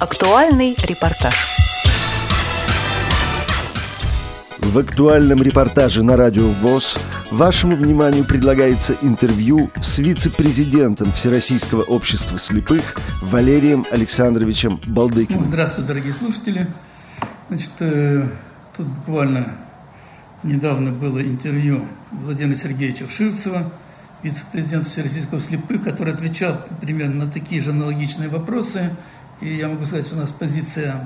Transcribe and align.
Актуальный 0.00 0.74
репортаж. 0.82 1.34
В 4.58 4.78
актуальном 4.78 5.42
репортаже 5.42 6.02
на 6.02 6.16
радио 6.16 6.48
ВОЗ 6.48 6.98
вашему 7.30 7.76
вниманию 7.76 8.24
предлагается 8.24 8.96
интервью 9.02 9.70
с 9.82 9.98
вице-президентом 9.98 11.12
Всероссийского 11.12 11.82
общества 11.82 12.38
слепых 12.38 12.96
Валерием 13.20 13.84
Александровичем 13.90 14.80
Балдыкиным. 14.86 15.44
Здравствуйте, 15.44 15.88
дорогие 15.88 16.14
слушатели. 16.14 16.66
Значит, 17.50 17.72
э, 17.80 18.26
тут 18.74 18.86
буквально 18.86 19.52
недавно 20.42 20.92
было 20.92 21.20
интервью 21.20 21.84
Владимира 22.10 22.58
Сергеевича 22.58 23.06
Вшивцева, 23.06 23.70
вице-президента 24.22 24.88
Всероссийского 24.88 25.42
слепых, 25.42 25.84
который 25.84 26.14
отвечал 26.14 26.56
примерно 26.80 27.26
на 27.26 27.30
такие 27.30 27.60
же 27.60 27.68
аналогичные 27.68 28.30
вопросы. 28.30 28.96
И 29.40 29.54
я 29.56 29.68
могу 29.68 29.86
сказать, 29.86 30.06
что 30.06 30.16
у 30.16 30.18
нас 30.18 30.30
позиция 30.30 30.96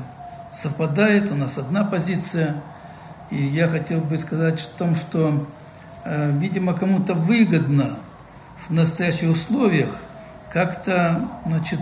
совпадает, 0.52 1.30
у 1.30 1.36
нас 1.36 1.56
одна 1.58 1.84
позиция. 1.84 2.56
И 3.30 3.42
я 3.42 3.68
хотел 3.68 4.00
бы 4.00 4.18
сказать 4.18 4.60
о 4.60 4.78
том, 4.78 4.96
что, 4.96 5.46
э, 6.04 6.32
видимо, 6.38 6.74
кому-то 6.74 7.14
выгодно 7.14 7.98
в 8.66 8.72
настоящих 8.72 9.30
условиях 9.30 9.90
как-то, 10.52 11.28
значит, 11.46 11.80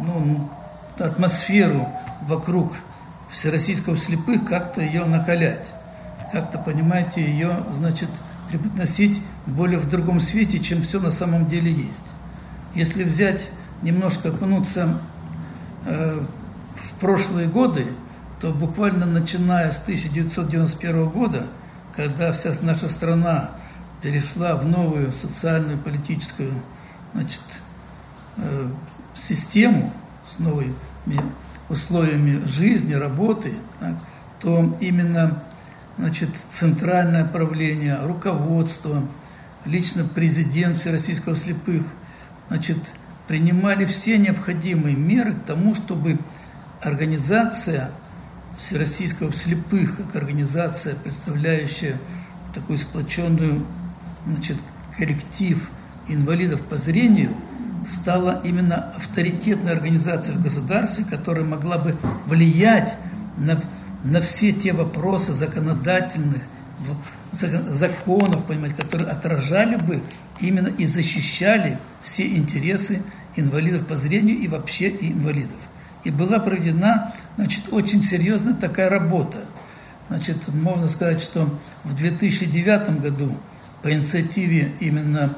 ну, 0.00 0.48
атмосферу 0.98 1.88
вокруг 2.22 2.72
всероссийского 3.30 3.96
слепых 3.96 4.44
как-то 4.44 4.80
ее 4.80 5.04
накалять. 5.04 5.72
Как-то, 6.32 6.58
понимаете, 6.58 7.24
ее, 7.24 7.64
значит, 7.76 8.08
преподносить 8.48 9.20
более 9.46 9.78
в 9.78 9.88
другом 9.88 10.20
свете, 10.20 10.58
чем 10.58 10.82
все 10.82 11.00
на 11.00 11.10
самом 11.10 11.48
деле 11.48 11.70
есть. 11.70 12.00
Если 12.74 13.04
взять, 13.04 13.42
немножко 13.82 14.28
окунуться 14.28 15.00
в 15.84 17.00
прошлые 17.00 17.48
годы, 17.48 17.86
то 18.40 18.52
буквально 18.52 19.06
начиная 19.06 19.72
с 19.72 19.78
1991 19.82 21.08
года, 21.08 21.46
когда 21.94 22.32
вся 22.32 22.52
наша 22.62 22.88
страна 22.88 23.50
перешла 24.02 24.54
в 24.56 24.66
новую 24.66 25.12
социальную 25.12 25.78
политическую 25.78 26.52
значит, 27.14 27.40
э, 28.36 28.68
систему 29.14 29.92
с 30.30 30.38
новыми 30.38 30.74
условиями 31.68 32.46
жизни, 32.46 32.92
работы, 32.92 33.54
так, 33.80 33.94
то 34.40 34.76
именно 34.80 35.42
значит, 35.96 36.30
центральное 36.50 37.24
правление, 37.24 37.98
руководство, 38.02 39.02
лично 39.64 40.04
президент 40.04 40.78
Всероссийского 40.80 41.36
слепых, 41.36 41.84
значит, 42.48 42.78
принимали 43.26 43.84
все 43.84 44.18
необходимые 44.18 44.96
меры 44.96 45.34
к 45.34 45.44
тому, 45.44 45.74
чтобы 45.74 46.18
организация 46.80 47.90
Всероссийского 48.58 49.32
слепых, 49.32 49.96
как 49.96 50.16
организация, 50.16 50.94
представляющая 50.94 51.96
такую 52.54 52.78
сплоченную 52.78 53.64
значит, 54.26 54.56
коллектив 54.96 55.68
инвалидов 56.08 56.60
по 56.62 56.76
зрению, 56.76 57.34
стала 57.88 58.40
именно 58.44 58.92
авторитетной 58.96 59.72
организацией 59.72 60.38
в 60.38 60.42
государстве, 60.42 61.04
которая 61.04 61.44
могла 61.44 61.78
бы 61.78 61.96
влиять 62.26 62.94
на 63.36 63.60
на 64.04 64.20
все 64.20 64.52
те 64.52 64.72
вопросы 64.72 65.32
законодательных, 65.32 66.42
законов, 67.70 68.44
понимаете, 68.44 68.76
которые 68.76 69.10
отражали 69.10 69.76
бы 69.76 70.02
именно 70.40 70.68
и 70.68 70.84
защищали 70.84 71.78
все 72.04 72.26
интересы 72.36 73.02
инвалидов 73.34 73.86
по 73.86 73.96
зрению 73.96 74.38
и 74.38 74.46
вообще 74.46 74.90
инвалидов. 75.00 75.56
И 76.04 76.10
была 76.10 76.38
проведена, 76.38 77.12
значит, 77.36 77.72
очень 77.72 78.02
серьезная 78.02 78.54
такая 78.54 78.88
работа. 78.88 79.38
Значит, 80.08 80.36
можно 80.48 80.86
сказать, 80.88 81.20
что 81.20 81.48
в 81.82 81.96
2009 81.96 83.00
году 83.00 83.36
по 83.82 83.92
инициативе 83.92 84.70
именно 84.80 85.34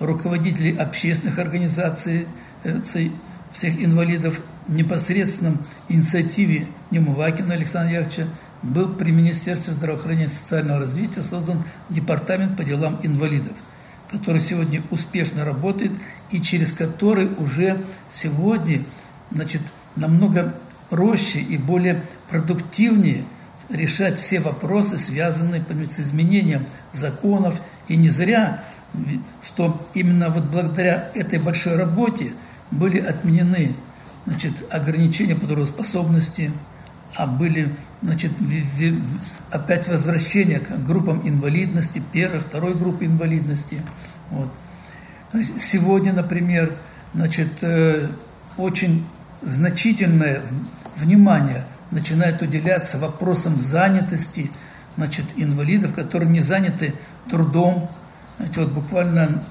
руководителей 0.00 0.76
общественных 0.76 1.38
организаций 1.38 2.26
э, 2.64 2.80
всех 3.52 3.82
инвалидов 3.82 4.40
непосредственном 4.68 5.58
инициативе 5.88 6.66
Немувакина 6.90 7.54
Александра 7.54 7.94
Яковлевича 7.94 8.26
был 8.62 8.94
при 8.94 9.10
Министерстве 9.10 9.72
здравоохранения 9.72 10.26
и 10.26 10.28
социального 10.28 10.80
развития 10.80 11.22
создан 11.22 11.64
департамент 11.88 12.56
по 12.56 12.64
делам 12.64 12.98
инвалидов, 13.02 13.52
который 14.12 14.40
сегодня 14.40 14.82
успешно 14.90 15.44
работает 15.44 15.90
и 16.30 16.40
через 16.40 16.72
который 16.72 17.30
уже 17.38 17.82
сегодня 18.12 18.84
значит, 19.30 19.62
намного 19.96 20.54
проще 20.90 21.40
и 21.40 21.56
более 21.56 22.02
продуктивнее 22.30 23.24
решать 23.70 24.20
все 24.20 24.40
вопросы, 24.40 24.98
связанные 24.98 25.64
с 25.90 26.00
изменением 26.00 26.66
законов. 26.92 27.58
И 27.88 27.96
не 27.96 28.10
зря, 28.10 28.62
что 29.42 29.80
именно 29.94 30.28
вот 30.28 30.44
благодаря 30.44 31.10
этой 31.14 31.38
большой 31.38 31.76
работе 31.76 32.32
были 32.70 32.98
отменены 32.98 33.74
значит, 34.26 34.52
ограничения 34.70 35.34
по 35.34 35.46
трудоспособности, 35.46 36.52
а 37.14 37.26
были 37.26 37.74
значит, 38.02 38.32
опять 39.50 39.88
возвращение 39.88 40.60
к 40.60 40.84
группам 40.84 41.26
инвалидности, 41.28 42.02
первой, 42.12 42.40
второй 42.40 42.74
группы 42.74 43.04
инвалидности. 43.04 43.80
Вот. 44.30 44.52
Сегодня, 45.58 46.12
например, 46.12 46.74
значит, 47.14 47.62
э, 47.62 48.08
очень 48.56 49.04
значительное 49.42 50.42
внимание 50.96 51.64
начинает 51.90 52.42
уделяться 52.42 52.98
вопросам 52.98 53.58
занятости 53.58 54.50
значит, 54.96 55.26
инвалидов, 55.36 55.94
которые 55.94 56.30
не 56.30 56.40
заняты 56.40 56.94
трудом. 57.28 57.90
Знаете, 58.38 58.60
вот 58.60 58.72
буквально 58.72 59.42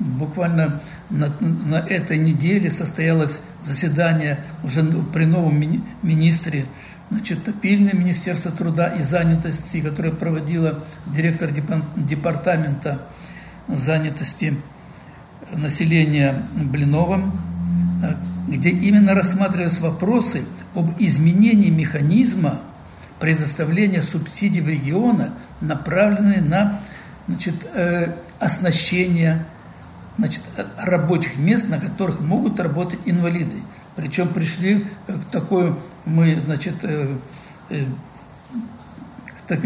буквально 0.00 0.80
на, 1.10 1.32
на 1.40 1.76
этой 1.76 2.18
неделе 2.18 2.70
состоялось 2.70 3.40
заседание 3.62 4.38
уже 4.62 4.84
при 5.12 5.24
новом 5.24 5.58
мини, 5.58 5.80
министре, 6.02 6.66
значит, 7.10 7.44
топильное 7.44 7.94
Министерство 7.94 8.50
труда 8.50 8.88
и 8.88 9.02
занятости, 9.02 9.80
которое 9.80 10.10
проводила 10.10 10.84
директор 11.06 11.50
департамента 11.96 13.02
занятости 13.66 14.56
населения 15.52 16.46
Блиновым, 16.54 17.32
где 18.46 18.70
именно 18.70 19.14
рассматривались 19.14 19.78
вопросы 19.80 20.44
об 20.74 20.90
изменении 20.98 21.70
механизма 21.70 22.60
предоставления 23.18 24.02
субсидий 24.02 24.60
в 24.60 24.68
региона, 24.68 25.32
направленные 25.60 26.40
на 26.40 26.80
значит, 27.26 27.54
э, 27.74 28.12
оснащение 28.38 29.44
значит, 30.18 30.42
рабочих 30.76 31.36
мест, 31.38 31.68
на 31.68 31.78
которых 31.78 32.20
могут 32.20 32.60
работать 32.60 33.00
инвалиды. 33.06 33.56
Причем 33.98 34.28
пришли 34.28 34.86
к 35.08 35.24
такой, 35.32 35.74
мы, 36.04 36.40
значит, 36.40 36.76
э, 36.82 37.16
э, 37.68 37.84
так, 39.48 39.60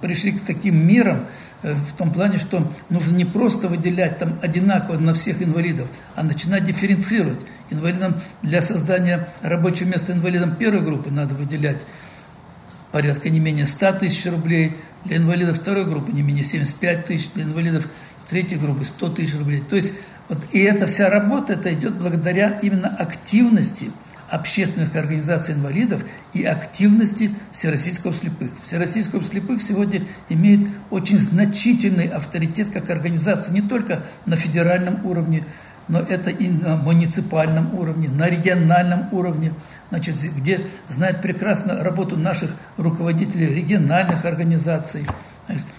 пришли 0.00 0.32
к 0.32 0.40
таким 0.40 0.84
мерам, 0.84 1.20
э, 1.62 1.72
в 1.72 1.96
том 1.96 2.12
плане, 2.12 2.38
что 2.38 2.68
нужно 2.90 3.14
не 3.14 3.24
просто 3.24 3.68
выделять 3.68 4.18
там 4.18 4.36
одинаково 4.42 4.98
на 4.98 5.14
всех 5.14 5.42
инвалидов, 5.42 5.86
а 6.16 6.24
начинать 6.24 6.64
дифференцировать. 6.64 7.38
Инвалидам 7.70 8.16
для 8.42 8.60
создания 8.60 9.28
рабочего 9.42 9.90
места 9.90 10.12
инвалидам 10.12 10.56
первой 10.56 10.80
группы 10.80 11.12
надо 11.12 11.36
выделять 11.36 11.78
порядка 12.90 13.30
не 13.30 13.38
менее 13.38 13.66
100 13.66 13.92
тысяч 13.92 14.26
рублей, 14.28 14.76
для 15.04 15.18
инвалидов 15.18 15.60
второй 15.60 15.84
группы 15.84 16.10
не 16.10 16.22
менее 16.22 16.42
75 16.42 17.04
тысяч, 17.04 17.30
для 17.34 17.44
инвалидов 17.44 17.86
третьей 18.28 18.58
группы 18.58 18.84
100 18.84 19.08
тысяч 19.10 19.38
рублей. 19.38 19.60
То 19.60 19.76
есть 19.76 19.92
вот 20.28 20.38
и 20.52 20.60
эта 20.60 20.86
вся 20.86 21.08
работа, 21.08 21.54
это 21.54 21.72
идет 21.72 21.94
благодаря 21.94 22.58
именно 22.62 22.88
активности 22.88 23.90
общественных 24.28 24.96
организаций 24.96 25.54
инвалидов 25.54 26.02
и 26.32 26.44
активности 26.44 27.30
Всероссийского 27.52 28.12
слепых. 28.12 28.50
Всероссийского 28.64 29.22
слепых 29.22 29.62
сегодня 29.62 30.02
имеет 30.28 30.68
очень 30.90 31.18
значительный 31.18 32.08
авторитет 32.08 32.70
как 32.72 32.90
организация 32.90 33.54
не 33.54 33.62
только 33.62 34.02
на 34.26 34.36
федеральном 34.36 35.04
уровне, 35.06 35.44
но 35.88 36.00
это 36.00 36.30
и 36.30 36.48
на 36.48 36.76
муниципальном 36.76 37.78
уровне, 37.78 38.08
на 38.08 38.28
региональном 38.28 39.08
уровне, 39.12 39.52
значит, 39.90 40.16
где 40.36 40.62
знает 40.88 41.22
прекрасно 41.22 41.82
работу 41.84 42.16
наших 42.16 42.50
руководителей 42.76 43.46
региональных 43.46 44.24
организаций, 44.24 45.06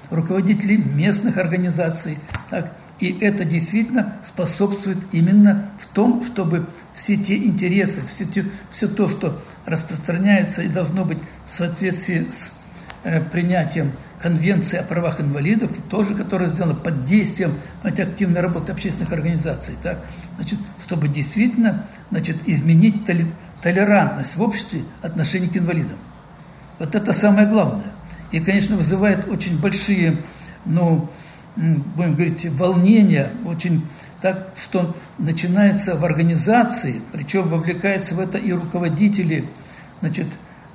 руководителей 0.10 0.78
местных 0.78 1.36
организаций. 1.38 2.18
Так, 2.50 2.72
и 3.00 3.18
это 3.22 3.46
действительно 3.46 4.16
способствует 4.24 4.98
именно 5.12 5.70
в 5.80 5.88
том, 5.88 6.24
чтобы 6.24 6.66
все 6.94 7.16
те 7.16 7.36
интересы, 7.38 8.02
все, 8.08 8.26
те, 8.26 8.46
все 8.72 8.88
то, 8.88 9.08
что 9.08 9.40
распространяется 9.66 10.64
и 10.64 10.68
должно 10.68 11.06
быть 11.06 11.20
в 11.46 11.52
соответствии 11.52 12.28
с 12.32 12.52
э, 13.04 13.22
принятием 13.22 13.92
Конвенции 14.20 14.80
о 14.80 14.84
правах 14.84 15.22
инвалидов, 15.22 15.70
тоже 15.92 16.16
которая 16.16 16.50
сделана 16.50 16.74
под 16.74 17.06
действием 17.06 17.54
знаете, 17.82 18.02
активной 18.02 18.42
работы 18.42 18.72
общественных 18.72 19.14
организаций, 19.14 19.76
так, 19.84 20.04
значит, 20.38 20.58
чтобы 20.84 21.08
действительно 21.08 21.86
значит, 22.10 22.38
изменить 22.48 23.04
толерантность 23.62 24.36
в 24.36 24.42
обществе 24.42 24.82
отношений 25.04 25.50
к 25.50 25.58
инвалидам. 25.58 26.00
Вот 26.80 26.96
это 26.96 27.14
самое 27.14 27.48
главное. 27.48 27.92
И, 28.32 28.40
конечно, 28.40 28.76
вызывает 28.76 29.28
очень 29.28 29.60
большие, 29.60 30.18
ну, 30.66 31.10
будем 31.58 32.14
говорить, 32.14 32.46
волнения, 32.52 33.32
очень 33.46 33.82
так, 34.22 34.50
что 34.56 34.96
начинается 35.18 35.96
в 35.96 36.06
организации, 36.06 37.02
причем 37.12 37.48
вовлекаются 37.50 38.16
в 38.16 38.20
это 38.20 38.38
и 38.38 38.52
руководители, 38.52 39.46
значит, 40.00 40.28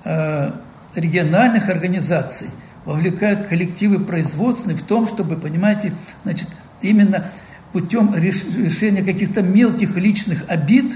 э, 0.04 0.50
региональных 0.94 1.68
организаций, 1.68 2.48
вовлекают 2.84 3.46
коллективы 3.46 4.00
производственные 4.00 4.76
в 4.76 4.82
том, 4.82 5.06
чтобы, 5.06 5.36
понимаете, 5.36 5.92
значит, 6.24 6.48
именно 6.80 7.26
путем 7.72 8.14
решения 8.14 9.02
каких-то 9.02 9.42
мелких 9.42 9.96
личных 9.96 10.44
обид 10.48 10.92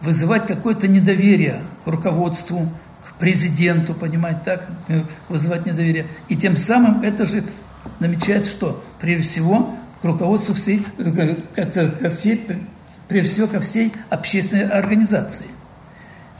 вызывать 0.00 0.46
какое-то 0.46 0.86
недоверие 0.86 1.60
к 1.84 1.88
руководству, 1.88 2.68
к 3.04 3.14
президенту, 3.14 3.94
понимаете, 3.94 4.40
так, 4.44 4.68
э, 4.88 5.02
вызывать 5.28 5.66
недоверие. 5.66 6.06
И 6.28 6.36
тем 6.36 6.56
самым 6.56 7.02
это 7.02 7.26
же 7.26 7.44
намечает 8.00 8.46
что? 8.46 8.82
Прежде 9.00 9.22
всего, 9.22 9.76
к 10.00 10.04
руководству 10.04 10.54
всей, 10.54 10.84
ко, 11.54 11.66
ко 11.66 12.10
всей, 12.10 12.46
прежде 13.08 13.32
всего, 13.32 13.46
ко 13.46 13.60
всей 13.60 13.92
общественной 14.10 14.68
организации. 14.68 15.46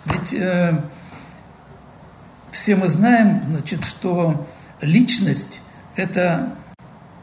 Ведь 0.04 0.32
э, 0.34 0.80
все 2.52 2.76
мы 2.76 2.88
знаем, 2.88 3.42
значит, 3.48 3.84
что 3.84 4.46
личность– 4.80 5.60
это 5.96 6.54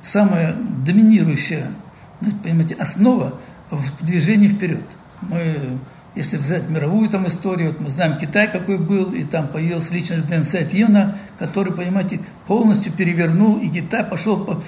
самая 0.02 0.54
доминирующая, 0.54 1.68
понимаете, 2.44 2.76
основа 2.76 3.40
в 3.72 4.06
движении 4.06 4.48
вперед. 4.48 4.84
Мы, 5.22 5.80
если 6.16 6.38
взять 6.38 6.70
мировую 6.70 7.10
там 7.10 7.28
историю, 7.28 7.72
вот 7.72 7.82
мы 7.82 7.90
знаем 7.90 8.18
Китай 8.18 8.50
какой 8.50 8.78
был, 8.78 9.12
и 9.12 9.24
там 9.24 9.48
появилась 9.48 9.92
личность 9.92 10.28
Дэн 10.28 10.44
Сяопьена, 10.44 11.18
который, 11.38 11.74
понимаете, 11.74 12.20
полностью 12.48 12.94
перевернул, 12.94 13.60
и 13.60 13.68
Китай 13.70 14.04
пошел 14.04 14.44
по 14.44 14.64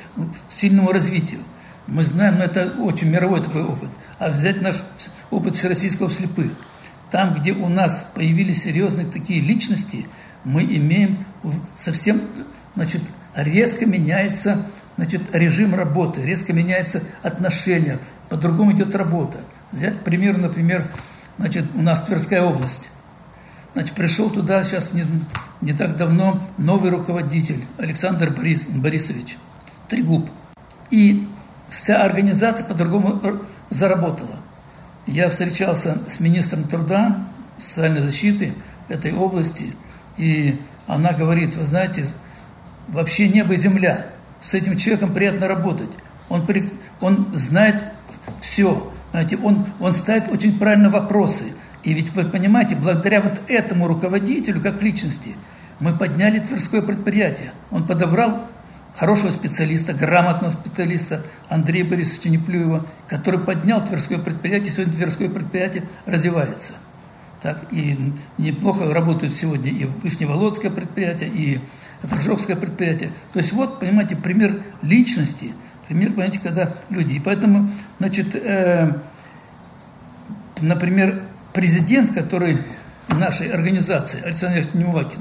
сильному 0.52 0.92
развитию. 0.92 1.40
Мы 1.88 2.04
знаем, 2.04 2.38
но 2.38 2.44
это 2.44 2.74
очень 2.80 3.10
мировой 3.10 3.42
такой 3.42 3.64
опыт. 3.64 3.90
А 4.20 4.30
взять 4.30 4.62
наш 4.62 4.84
опыт 5.32 5.56
всероссийского 5.56 6.12
слепых. 6.12 6.52
Там, 7.12 7.34
где 7.34 7.54
у 7.54 7.70
нас 7.70 8.10
появились 8.14 8.64
серьезные 8.64 9.06
такие 9.06 9.40
личности, 9.40 10.06
мы 10.44 10.64
имеем 10.64 11.18
совсем, 11.78 12.22
значит, 12.76 13.02
резко 13.36 13.86
меняется 13.86 14.60
значит, 14.98 15.22
режим 15.32 15.76
работы, 15.76 16.26
резко 16.26 16.52
меняется 16.52 17.02
отношение, 17.24 18.00
по-другому 18.30 18.74
идет 18.74 18.96
работа. 18.96 19.38
Взять 19.72 20.00
пример, 20.02 20.38
например, 20.38 20.88
значит, 21.38 21.66
у 21.76 21.82
нас 21.82 22.02
Тверская 22.02 22.42
область. 22.42 22.90
Значит, 23.74 23.94
пришел 23.94 24.30
туда 24.30 24.64
сейчас 24.64 24.94
не, 24.94 25.06
не 25.62 25.74
так 25.74 25.98
давно 25.98 26.42
новый 26.58 26.92
руководитель 26.92 27.64
Александр 27.78 28.32
Борис, 28.32 28.66
Борисович 28.68 29.38
Трегуб. 29.88 30.30
И 30.90 31.28
вся 31.70 32.04
организация 32.04 32.66
по-другому 32.66 33.22
заработала. 33.70 34.38
Я 35.06 35.30
встречался 35.30 35.98
с 36.08 36.20
министром 36.20 36.64
труда, 36.64 37.28
социальной 37.60 38.02
защиты 38.02 38.54
этой 38.90 39.14
области, 39.14 39.74
и 40.18 40.60
она 40.86 41.12
говорит, 41.12 41.56
вы 41.56 41.66
знаете, 41.66 42.06
вообще 42.88 43.28
небо 43.28 43.54
и 43.54 43.58
земля– 43.58 44.08
с 44.42 44.54
этим 44.54 44.78
человеком 44.78 45.14
приятно 45.14 45.48
работать. 45.48 45.90
Он, 46.30 46.46
он 47.02 47.28
знает 47.34 47.84
все. 48.42 48.92
Знаете, 49.12 49.38
он, 49.38 49.66
он 49.80 49.94
ставит 49.94 50.32
очень 50.32 50.58
правильно 50.58 50.90
вопросы. 50.90 51.46
И 51.84 51.94
ведь 51.94 52.14
вы 52.14 52.26
понимаете, 52.26 52.76
благодаря 52.76 53.22
вот 53.22 53.40
этому 53.48 53.88
руководителю, 53.88 54.62
как 54.62 54.82
личности, 54.82 55.36
мы 55.80 55.94
подняли 55.94 56.40
Тверское 56.40 56.82
предприятие. 56.82 57.52
Он 57.72 57.86
подобрал 57.86 58.48
хорошего 58.96 59.32
специалиста, 59.32 59.94
грамотного 59.94 60.52
специалиста 60.52 61.22
Андрея 61.50 61.86
Борисовича 61.86 62.30
Неплюева, 62.30 62.86
который 63.08 63.40
поднял 63.40 63.86
Тверское 63.86 64.18
предприятие, 64.18 64.72
сегодня 64.72 64.94
Тверское 64.94 65.30
предприятие 65.30 65.84
развивается. 66.06 66.74
Так, 67.42 67.64
и 67.72 67.96
неплохо 68.40 68.92
работают 68.92 69.36
сегодня 69.36 69.72
и 69.72 69.86
Вышневолодское 69.86 70.72
предприятие, 70.72 71.30
и 71.30 71.60
это 72.02 72.16
Ржевское 72.16 72.56
предприятие. 72.56 73.12
То 73.34 73.40
есть 73.40 73.54
вот, 73.54 73.80
понимаете, 73.80 74.16
пример 74.16 74.64
личности, 74.82 75.54
пример, 75.88 76.10
понимаете, 76.12 76.40
когда 76.40 76.74
люди. 76.90 77.14
И 77.14 77.20
поэтому, 77.20 77.70
значит, 78.00 78.36
э, 78.36 78.92
например, 80.62 81.22
президент, 81.54 82.14
который 82.14 82.60
нашей 83.10 83.50
организации, 83.50 84.22
Александр 84.24 84.66
Немывакин, 84.74 85.20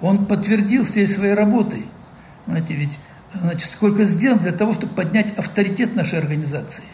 он 0.00 0.26
подтвердил 0.26 0.84
всей 0.84 1.06
своей 1.06 1.34
работой, 1.34 1.86
знаете, 2.46 2.74
ведь, 2.74 2.98
значит, 3.34 3.70
сколько 3.70 4.04
сделан 4.04 4.38
для 4.38 4.52
того, 4.52 4.74
чтобы 4.74 4.94
поднять 4.94 5.36
авторитет 5.38 5.94
нашей 5.94 6.18
организации. 6.18 6.84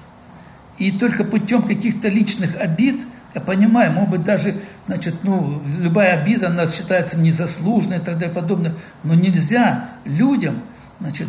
И 0.76 0.92
только 0.92 1.24
путем 1.24 1.62
каких-то 1.62 2.08
личных 2.08 2.56
обид– 2.60 3.00
я 3.34 3.40
понимаю, 3.40 3.92
может 3.92 4.10
быть, 4.10 4.24
даже, 4.24 4.54
значит, 4.86 5.16
ну, 5.22 5.62
любая 5.78 6.20
обида 6.20 6.48
нас 6.48 6.74
считается 6.74 7.18
незаслуженной 7.18 7.98
и 7.98 8.00
так 8.00 8.14
далее 8.14 8.30
и 8.30 8.34
подобное, 8.34 8.74
но 9.04 9.14
нельзя 9.14 9.90
людям, 10.04 10.60
значит, 11.00 11.28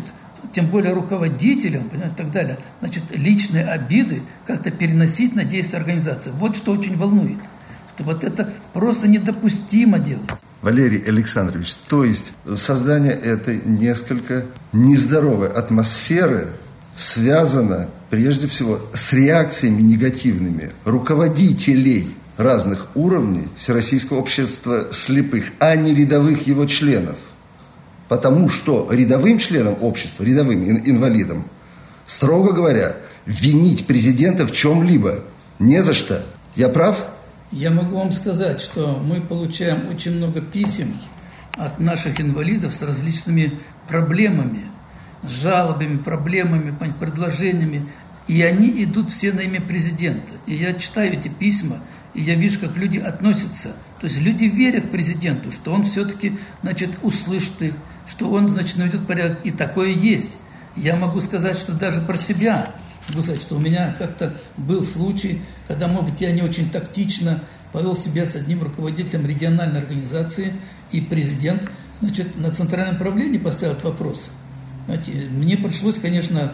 тем 0.52 0.66
более 0.66 0.92
руководителям, 0.92 1.88
и 1.88 2.16
так 2.16 2.30
далее, 2.32 2.58
значит, 2.80 3.04
личные 3.10 3.64
обиды 3.66 4.22
как-то 4.46 4.70
переносить 4.70 5.34
на 5.34 5.44
действия 5.44 5.78
организации. 5.78 6.30
Вот 6.34 6.56
что 6.56 6.72
очень 6.72 6.96
волнует, 6.96 7.38
что 7.94 8.04
вот 8.04 8.24
это 8.24 8.52
просто 8.72 9.08
недопустимо 9.08 9.98
делать. 9.98 10.28
Валерий 10.62 11.02
Александрович, 11.06 11.74
то 11.88 12.04
есть 12.04 12.32
создание 12.54 13.12
этой 13.12 13.62
несколько 13.64 14.44
нездоровой 14.72 15.48
атмосферы 15.48 16.48
связано 16.96 17.88
прежде 18.10 18.46
всего 18.46 18.78
с 18.92 19.12
реакциями 19.14 19.80
негативными 19.80 20.70
руководителей 20.84 22.14
разных 22.36 22.88
уровней 22.94 23.48
Всероссийского 23.56 24.18
общества 24.18 24.88
слепых, 24.92 25.46
а 25.60 25.76
не 25.76 25.94
рядовых 25.94 26.46
его 26.46 26.66
членов. 26.66 27.16
Потому 28.10 28.48
что 28.48 28.88
рядовым 28.90 29.38
членам 29.38 29.76
общества, 29.82 30.24
рядовым 30.24 30.68
инвалидам, 30.84 31.44
строго 32.06 32.52
говоря, 32.52 32.96
винить 33.24 33.86
президента 33.86 34.48
в 34.48 34.50
чем-либо 34.50 35.20
не 35.60 35.80
за 35.84 35.94
что. 35.94 36.20
Я 36.56 36.70
прав? 36.70 37.06
Я 37.52 37.70
могу 37.70 37.98
вам 37.98 38.10
сказать, 38.10 38.60
что 38.60 39.00
мы 39.00 39.20
получаем 39.20 39.88
очень 39.88 40.16
много 40.16 40.40
писем 40.40 40.92
от 41.52 41.78
наших 41.78 42.20
инвалидов 42.20 42.74
с 42.74 42.82
различными 42.82 43.52
проблемами– 43.86 44.62
жалобами, 45.22 45.96
проблемами, 45.96 46.74
предложениями, 46.98 47.86
и 48.26 48.42
они 48.42 48.82
идут 48.82 49.12
все 49.12 49.32
на 49.32 49.40
имя 49.40 49.60
президента. 49.60 50.34
И 50.46 50.54
я 50.54 50.72
читаю 50.72 51.12
эти 51.12 51.28
письма, 51.28 51.78
и 52.14 52.22
я 52.22 52.34
вижу, 52.34 52.58
как 52.58 52.76
люди 52.76 52.98
относятся. 52.98 53.68
То 54.00 54.08
есть 54.08 54.18
люди 54.18 54.44
верят 54.44 54.90
президенту, 54.90 55.52
что 55.52 55.72
он 55.72 55.84
все-таки, 55.84 56.36
значит, 56.62 56.90
услышит 57.02 57.62
их, 57.62 57.74
что 58.10 58.28
он, 58.30 58.48
значит, 58.48 58.76
наведет 58.76 59.06
порядок. 59.06 59.38
И 59.44 59.50
такое 59.50 59.90
есть. 59.90 60.30
Я 60.76 60.96
могу 60.96 61.20
сказать, 61.20 61.56
что 61.56 61.72
даже 61.72 62.00
про 62.00 62.18
себя, 62.18 62.72
могу 63.08 63.22
сказать, 63.22 63.40
что 63.40 63.56
у 63.56 63.60
меня 63.60 63.94
как-то 63.98 64.34
был 64.56 64.84
случай, 64.84 65.40
когда, 65.66 65.88
может 65.88 66.10
быть, 66.10 66.20
я 66.20 66.32
не 66.32 66.42
очень 66.42 66.70
тактично 66.70 67.40
повел 67.72 67.96
себя 67.96 68.26
с 68.26 68.34
одним 68.34 68.62
руководителем 68.62 69.26
региональной 69.26 69.80
организации, 69.80 70.52
и 70.90 71.00
президент, 71.00 71.70
значит, 72.00 72.36
на 72.36 72.50
центральном 72.50 72.98
правлении 72.98 73.38
поставил 73.38 73.76
вопрос– 73.82 74.24
знаете, 74.90 75.12
мне 75.30 75.56
пришлось, 75.56 75.98
конечно, 75.98 76.52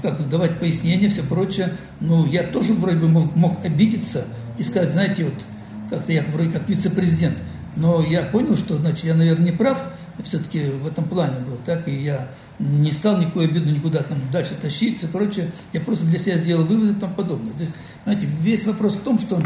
как 0.00 0.28
давать 0.30 0.58
пояснения, 0.58 1.10
все 1.10 1.22
прочее. 1.22 1.70
Но 2.00 2.26
я 2.26 2.42
тоже 2.42 2.72
вроде 2.72 2.96
бы 2.96 3.08
мог, 3.08 3.36
мог 3.36 3.64
обидеться 3.64 4.24
и 4.56 4.62
сказать, 4.62 4.92
знаете, 4.92 5.24
вот 5.24 5.34
как-то 5.90 6.12
я 6.12 6.24
вроде 6.32 6.50
как 6.50 6.66
вице-президент. 6.66 7.36
Но 7.76 8.02
я 8.02 8.22
понял, 8.22 8.56
что, 8.56 8.76
значит, 8.76 9.04
я, 9.04 9.14
наверное, 9.14 9.46
не 9.46 9.52
прав, 9.52 9.78
все-таки 10.22 10.70
в 10.70 10.86
этом 10.86 11.04
плане 11.04 11.40
был, 11.40 11.58
так, 11.64 11.88
и 11.88 11.94
я 11.94 12.28
не 12.58 12.92
стал 12.92 13.18
никакую 13.18 13.48
обиду 13.48 13.70
никуда 13.70 14.02
там 14.02 14.18
дальше 14.30 14.54
тащить 14.54 15.02
и 15.02 15.06
прочее. 15.06 15.50
Я 15.72 15.80
просто 15.80 16.06
для 16.06 16.18
себя 16.18 16.36
сделал 16.36 16.64
выводы 16.64 16.92
и 16.92 16.94
тому 16.94 17.14
подобное. 17.14 17.52
То 17.54 17.62
есть, 17.62 17.74
знаете, 18.04 18.28
весь 18.40 18.64
вопрос 18.64 18.94
в 18.94 19.00
том, 19.00 19.18
что 19.18 19.42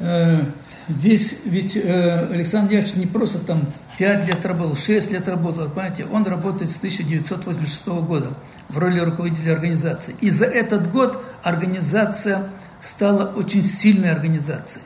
э, 0.00 0.40
весь, 0.88 1.40
ведь 1.44 1.76
э, 1.76 2.26
Александр 2.32 2.72
Яковлевич 2.72 2.96
не 2.96 3.06
просто 3.06 3.38
там 3.38 3.62
5 3.98 4.26
лет 4.26 4.44
работал, 4.44 4.76
6 4.76 5.10
лет 5.10 5.28
работал, 5.28 5.68
понимаете, 5.68 6.06
он 6.06 6.24
работает 6.24 6.70
с 6.70 6.78
1986 6.78 7.86
года 7.86 8.30
в 8.68 8.78
роли 8.78 8.98
руководителя 9.00 9.52
организации. 9.52 10.16
И 10.20 10.30
за 10.30 10.46
этот 10.46 10.90
год 10.90 11.22
организация 11.42 12.48
стала 12.80 13.26
очень 13.26 13.62
сильной 13.62 14.10
организацией. 14.10 14.82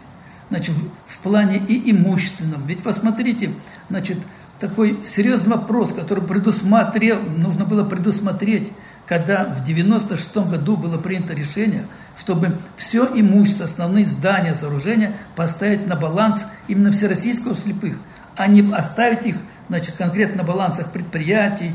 Значит, 0.50 0.74
в, 0.74 0.88
в 1.06 1.18
плане 1.18 1.58
и 1.66 1.90
имущественном. 1.90 2.66
Ведь 2.66 2.82
посмотрите, 2.82 3.50
значит, 3.88 4.18
такой 4.60 4.98
серьезный 5.04 5.56
вопрос, 5.56 5.92
который 5.92 6.22
предусмотрел, 6.24 7.20
нужно 7.36 7.64
было 7.64 7.84
предусмотреть, 7.84 8.70
когда 9.06 9.44
в 9.44 9.64
96 9.64 10.36
году 10.36 10.76
было 10.76 10.96
принято 10.96 11.34
решение, 11.34 11.84
чтобы 12.18 12.52
все 12.76 13.06
имущество, 13.14 13.64
основные 13.64 14.04
здания, 14.04 14.54
сооружения 14.54 15.12
поставить 15.36 15.86
на 15.86 15.96
баланс 15.96 16.46
именно 16.68 16.92
всероссийского 16.92 17.56
слепых, 17.56 17.96
а 18.36 18.46
не 18.46 18.72
оставить 18.72 19.26
их 19.26 19.36
значит, 19.68 19.96
конкретно 19.96 20.38
на 20.38 20.44
балансах 20.44 20.90
предприятий, 20.90 21.72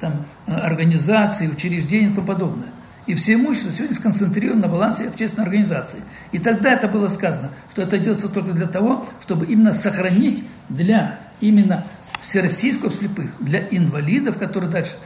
там, 0.00 0.24
организаций, 0.46 1.48
учреждений 1.48 2.10
и 2.10 2.14
тому 2.14 2.26
подобное. 2.26 2.68
И 3.06 3.14
все 3.14 3.34
имущество 3.34 3.72
сегодня 3.72 3.96
сконцентрировано 3.96 4.62
на 4.62 4.68
балансе 4.68 5.08
общественной 5.08 5.44
организации. 5.44 5.98
И 6.30 6.38
тогда 6.38 6.72
это 6.72 6.86
было 6.86 7.08
сказано, 7.08 7.50
что 7.70 7.82
это 7.82 7.98
делается 7.98 8.28
только 8.28 8.52
для 8.52 8.66
того, 8.66 9.06
чтобы 9.20 9.46
именно 9.46 9.72
сохранить 9.72 10.44
для 10.68 11.18
именно 11.40 11.84
всероссийского 12.22 12.92
слепых, 12.92 13.30
для 13.40 13.66
инвалидов, 13.70 14.38
которые 14.38 14.70
дальше, 14.70 14.96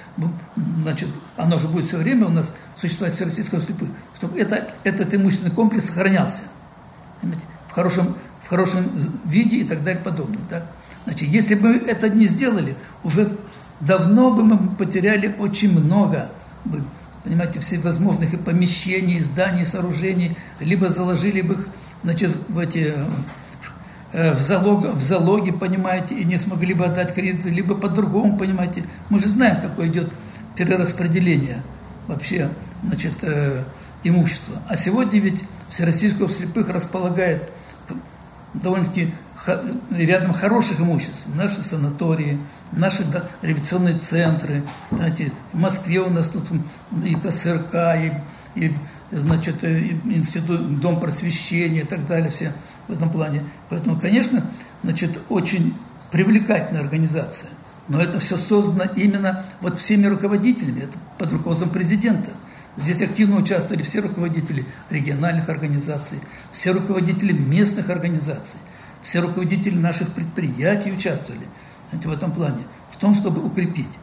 значит, 0.83 1.09
оно 1.37 1.59
же 1.59 1.67
будет 1.69 1.87
все 1.87 1.97
время 1.97 2.27
у 2.27 2.31
нас 2.31 2.53
существовать 2.77 3.15
всероссийского 3.15 3.61
слепых, 3.61 3.89
чтобы 4.15 4.39
это, 4.39 4.69
этот 4.85 5.15
имущественный 5.15 5.53
комплекс 5.53 5.87
сохранялся 5.87 6.43
в 7.23 7.73
хорошем, 7.73 8.17
в 8.45 8.49
хорошем 8.49 8.85
виде 9.25 9.59
и 9.59 9.65
так 9.65 9.83
далее 9.83 10.01
и 10.01 10.05
подобное. 10.05 10.43
Да? 10.51 10.67
Значит, 11.05 11.29
если 11.29 11.55
бы 11.55 11.71
это 11.71 12.09
не 12.09 12.27
сделали, 12.27 12.77
уже 13.03 13.33
давно 13.81 14.31
бы 14.31 14.45
мы 14.45 14.59
потеряли 14.77 15.35
очень 15.39 15.73
много 15.79 16.31
бы 16.65 16.83
понимаете, 17.27 17.59
всевозможных 17.59 18.35
и 18.35 18.37
помещений, 18.37 19.19
зданий, 19.19 19.67
сооружений, 19.67 20.37
либо 20.61 20.91
заложили 20.91 21.41
бы 21.41 21.55
их, 21.55 21.67
значит, 22.05 22.31
в 22.49 22.57
эти 22.57 22.95
в, 24.17 24.41
залог, 24.41 24.95
в 24.95 25.03
залоги, 25.03 25.51
понимаете, 25.51 26.15
и 26.15 26.25
не 26.25 26.39
смогли 26.39 26.73
бы 26.73 26.87
отдать 26.87 27.15
кредиты, 27.15 27.51
либо 27.51 27.75
по-другому, 27.75 28.39
понимаете. 28.39 28.85
Мы 29.11 29.21
же 29.21 29.29
знаем, 29.29 29.61
какое 29.61 29.89
идет 29.89 30.11
перераспределение 30.57 31.63
вообще, 32.07 32.49
значит, 32.83 33.13
э, 33.23 33.63
имущества. 34.05 34.57
А 34.69 34.77
сегодня 34.77 35.21
ведь 35.21 35.43
Всероссийского 35.69 36.31
слепых 36.31 36.71
располагает 36.71 37.51
довольно-таки 38.55 39.13
рядом 39.91 40.33
хороших 40.33 40.81
имуществ. 40.81 41.21
Наши 41.35 41.63
санатории, 41.63 42.39
наши 42.73 43.05
да, 43.05 43.25
революционные 43.43 43.99
центры. 43.99 44.63
Знаете, 44.91 45.31
в 45.53 45.59
Москве 45.59 46.01
у 46.01 46.09
нас 46.09 46.29
тут 46.29 46.45
и 47.05 47.15
КСРК, 47.17 47.75
и, 48.55 48.65
и 48.65 48.73
значит, 49.13 49.63
и 49.63 50.01
институт, 50.07 50.81
дом 50.81 50.99
просвещения 50.99 51.81
и 51.81 51.87
так 51.87 52.07
далее, 52.07 52.31
все 52.31 52.53
в 52.89 52.93
этом 52.93 53.11
плане. 53.11 53.43
Поэтому, 53.69 53.99
конечно, 53.99 54.45
значит, 54.83 55.21
очень 55.29 55.75
привлекательная 56.11 56.83
организация. 56.83 57.51
Но 57.89 58.01
это 58.01 58.19
все 58.19 58.37
создано 58.37 58.91
именно 58.97 59.45
вот 59.61 59.79
всеми 59.79 60.07
руководителями, 60.07 60.81
это 60.81 60.99
под 61.19 61.33
руководством 61.33 61.71
президента. 61.71 62.31
Здесь 62.77 63.01
активно 63.01 63.37
участвовали 63.37 63.83
все 63.83 64.01
руководители 64.01 64.65
региональных 64.91 65.49
организаций, 65.49 66.19
все 66.53 66.73
руководители 66.73 67.33
местных 67.33 67.89
организаций, 67.89 68.59
все 69.03 69.21
руководители 69.21 69.79
наших 69.79 70.09
предприятий 70.11 70.93
участвовали 70.93 71.47
знаете, 71.91 72.09
в 72.09 72.13
этом 72.13 72.33
плане, 72.33 72.65
в 72.93 72.97
том, 72.97 73.15
чтобы 73.15 73.45
укрепить. 73.45 73.99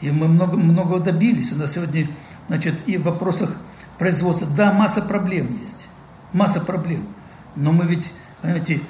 И 0.00 0.10
мы 0.10 0.28
много, 0.28 0.56
многого 0.56 1.00
добились. 1.00 1.52
У 1.52 1.56
нас 1.56 1.74
сегодня, 1.74 2.08
значит, 2.48 2.74
и 2.86 2.96
в 2.96 3.02
вопросах 3.02 3.56
производства, 3.98 4.46
да, 4.56 4.72
масса 4.72 5.02
проблем 5.02 5.58
есть, 5.62 5.86
масса 6.32 6.60
проблем. 6.60 7.04
Но 7.56 7.72
мы 7.72 7.86
ведь, 7.86 8.08
понимаете, 8.42 8.80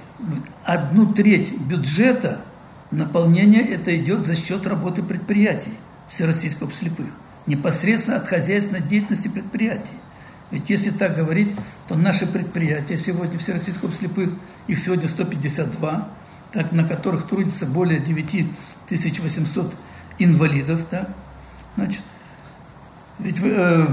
одну 0.64 1.12
треть 1.12 1.58
бюджета 1.58 2.40
наполнения 2.90 3.62
это 3.62 3.96
идет 3.96 4.26
за 4.26 4.36
счет 4.36 4.66
работы 4.66 5.02
предприятий 5.02 5.72
Всероссийского 6.08 6.72
слепых, 6.72 7.06
непосредственно 7.46 8.18
от 8.18 8.28
хозяйственной 8.28 8.82
деятельности 8.82 9.28
предприятий. 9.28 9.94
Ведь 10.50 10.70
если 10.70 10.90
так 10.90 11.16
говорить, 11.16 11.54
то 11.88 11.96
наши 11.96 12.26
предприятия 12.26 12.98
сегодня 12.98 13.38
Всероссийского 13.38 13.92
слепых, 13.92 14.30
их 14.68 14.78
сегодня 14.78 15.08
152, 15.08 16.08
так, 16.52 16.72
на 16.72 16.84
которых 16.86 17.26
трудится 17.26 17.66
более 17.66 17.98
9800 17.98 19.74
инвалидов, 20.18 20.86
так, 20.88 21.08
значит, 21.76 22.02
ведь 23.18 23.38
э, 23.42 23.86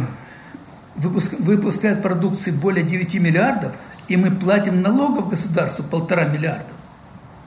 выпуск, 0.96 1.34
выпускает 1.40 2.04
продукции 2.04 2.52
более 2.52 2.86
9 2.86 3.16
миллиардов, 3.16 3.74
и 4.08 4.18
мы 4.18 4.32
платим 4.32 4.82
налогов 4.82 5.30
государству 5.30 5.84
полтора 5.84 6.26
миллиарда. 6.26 6.66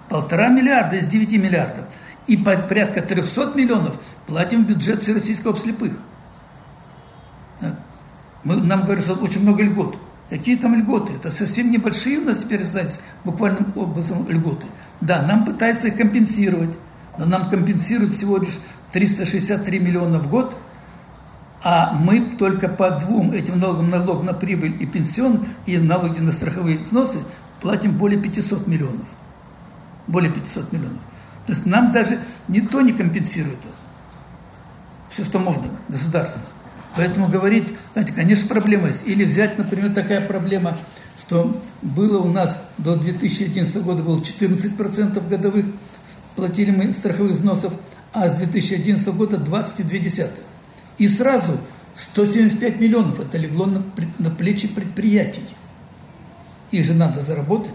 Полтора 0.08 0.48
миллиарда 0.48 0.96
из 0.96 1.06
9 1.06 1.32
миллиардов. 1.32 1.84
И 2.26 2.36
порядка 2.36 3.02
300 3.02 3.52
миллионов 3.54 3.94
платим 4.26 4.64
в 4.64 4.68
бюджет 4.68 5.02
Всероссийского 5.02 5.56
слепых. 5.56 5.92
Мы, 8.44 8.56
нам 8.56 8.84
говорят, 8.84 9.04
что 9.04 9.14
очень 9.14 9.42
много 9.42 9.62
льгот. 9.62 9.98
Какие 10.30 10.56
там 10.56 10.74
льготы? 10.74 11.12
Это 11.14 11.30
совсем 11.30 11.70
небольшие 11.70 12.18
у 12.18 12.24
нас 12.24 12.38
теперь 12.38 12.62
остались 12.62 12.98
буквальным 13.24 13.72
образом 13.76 14.28
льготы. 14.28 14.66
Да, 15.00 15.22
нам 15.22 15.44
пытаются 15.44 15.88
их 15.88 15.96
компенсировать, 15.96 16.70
но 17.18 17.26
нам 17.26 17.48
компенсируют 17.48 18.14
всего 18.14 18.38
лишь 18.38 18.58
363 18.92 19.78
миллиона 19.78 20.18
в 20.18 20.28
год, 20.28 20.56
а 21.68 21.92
мы 21.94 22.20
только 22.20 22.68
по 22.68 22.90
двум 22.92 23.32
этим 23.32 23.58
налогам, 23.58 23.90
налог 23.90 24.22
на 24.22 24.32
прибыль 24.32 24.76
и 24.78 24.86
пенсион, 24.86 25.48
и 25.66 25.76
налоги 25.78 26.20
на 26.20 26.30
страховые 26.30 26.78
взносы 26.78 27.18
платим 27.60 27.90
более 27.90 28.20
500 28.20 28.68
миллионов. 28.68 29.04
Более 30.06 30.30
500 30.30 30.70
миллионов. 30.70 31.00
То 31.44 31.52
есть 31.52 31.66
нам 31.66 31.90
даже 31.90 32.20
никто 32.46 32.82
не 32.82 32.92
компенсирует 32.92 33.58
это. 33.58 33.74
Все, 35.10 35.24
что 35.24 35.40
можно, 35.40 35.64
государство. 35.88 36.40
Поэтому 36.94 37.26
говорить, 37.26 37.66
знаете, 37.94 38.12
конечно, 38.12 38.46
проблема 38.46 38.86
есть. 38.86 39.04
Или 39.04 39.24
взять, 39.24 39.58
например, 39.58 39.92
такая 39.92 40.20
проблема, 40.20 40.78
что 41.18 41.60
было 41.82 42.18
у 42.18 42.28
нас 42.28 42.64
до 42.78 42.94
2011 42.94 43.82
года 43.82 44.04
было 44.04 44.18
14% 44.18 45.28
годовых 45.28 45.66
платили 46.36 46.70
мы 46.70 46.92
страховых 46.92 47.32
взносов, 47.32 47.72
а 48.12 48.28
с 48.28 48.34
2011 48.34 49.08
года 49.08 49.36
22,2. 49.38 50.30
И 50.98 51.08
сразу 51.08 51.58
175 51.94 52.80
миллионов 52.80 53.20
это 53.20 53.38
легло 53.38 53.66
на, 53.66 53.82
на 54.18 54.30
плечи 54.30 54.68
предприятий. 54.68 55.44
Их 56.70 56.84
же 56.84 56.94
надо 56.94 57.20
заработать, 57.20 57.74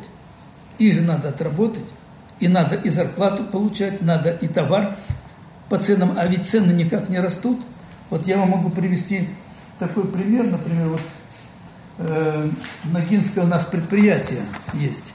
их 0.77 0.93
же 0.93 1.01
надо 1.01 1.29
отработать, 1.29 1.85
и 2.39 2.47
надо 2.47 2.75
и 2.75 2.89
зарплату 2.89 3.43
получать, 3.43 4.01
надо 4.01 4.31
и 4.31 4.47
товар 4.47 4.95
по 5.69 5.77
ценам, 5.77 6.13
а 6.17 6.25
ведь 6.27 6.47
цены 6.47 6.71
никак 6.71 7.09
не 7.09 7.19
растут– 7.19 7.59
вот 8.11 8.27
я 8.27 8.37
вам 8.37 8.49
могу 8.49 8.69
привести 8.69 9.29
такой 9.79 10.03
пример, 10.03 10.45
например, 10.45 10.89
вот 10.89 11.01
э, 11.99 12.49
Ногинское 12.83 13.45
у 13.45 13.47
нас 13.47 13.63
предприятие 13.63 14.41
есть. 14.73 15.13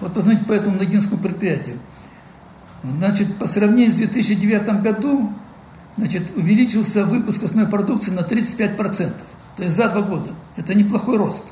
Вот 0.00 0.12
посмотрите 0.12 0.44
по 0.44 0.52
этому 0.52 0.76
Ногинскому 0.76 1.18
предприятию. 1.18 1.78
Значит, 2.82 3.36
по 3.36 3.46
сравнению 3.46 3.92
с 3.92 3.94
2009 3.94 4.82
году, 4.82 5.32
значит, 5.96 6.36
увеличился 6.36 7.04
выпуск 7.04 7.42
основной 7.42 7.70
продукции 7.70 8.10
на 8.10 8.20
35%. 8.20 9.12
То 9.56 9.62
есть 9.62 9.76
за 9.76 9.88
два 9.88 10.02
года. 10.02 10.30
Это 10.56 10.74
неплохой 10.74 11.16
рост. 11.16 11.44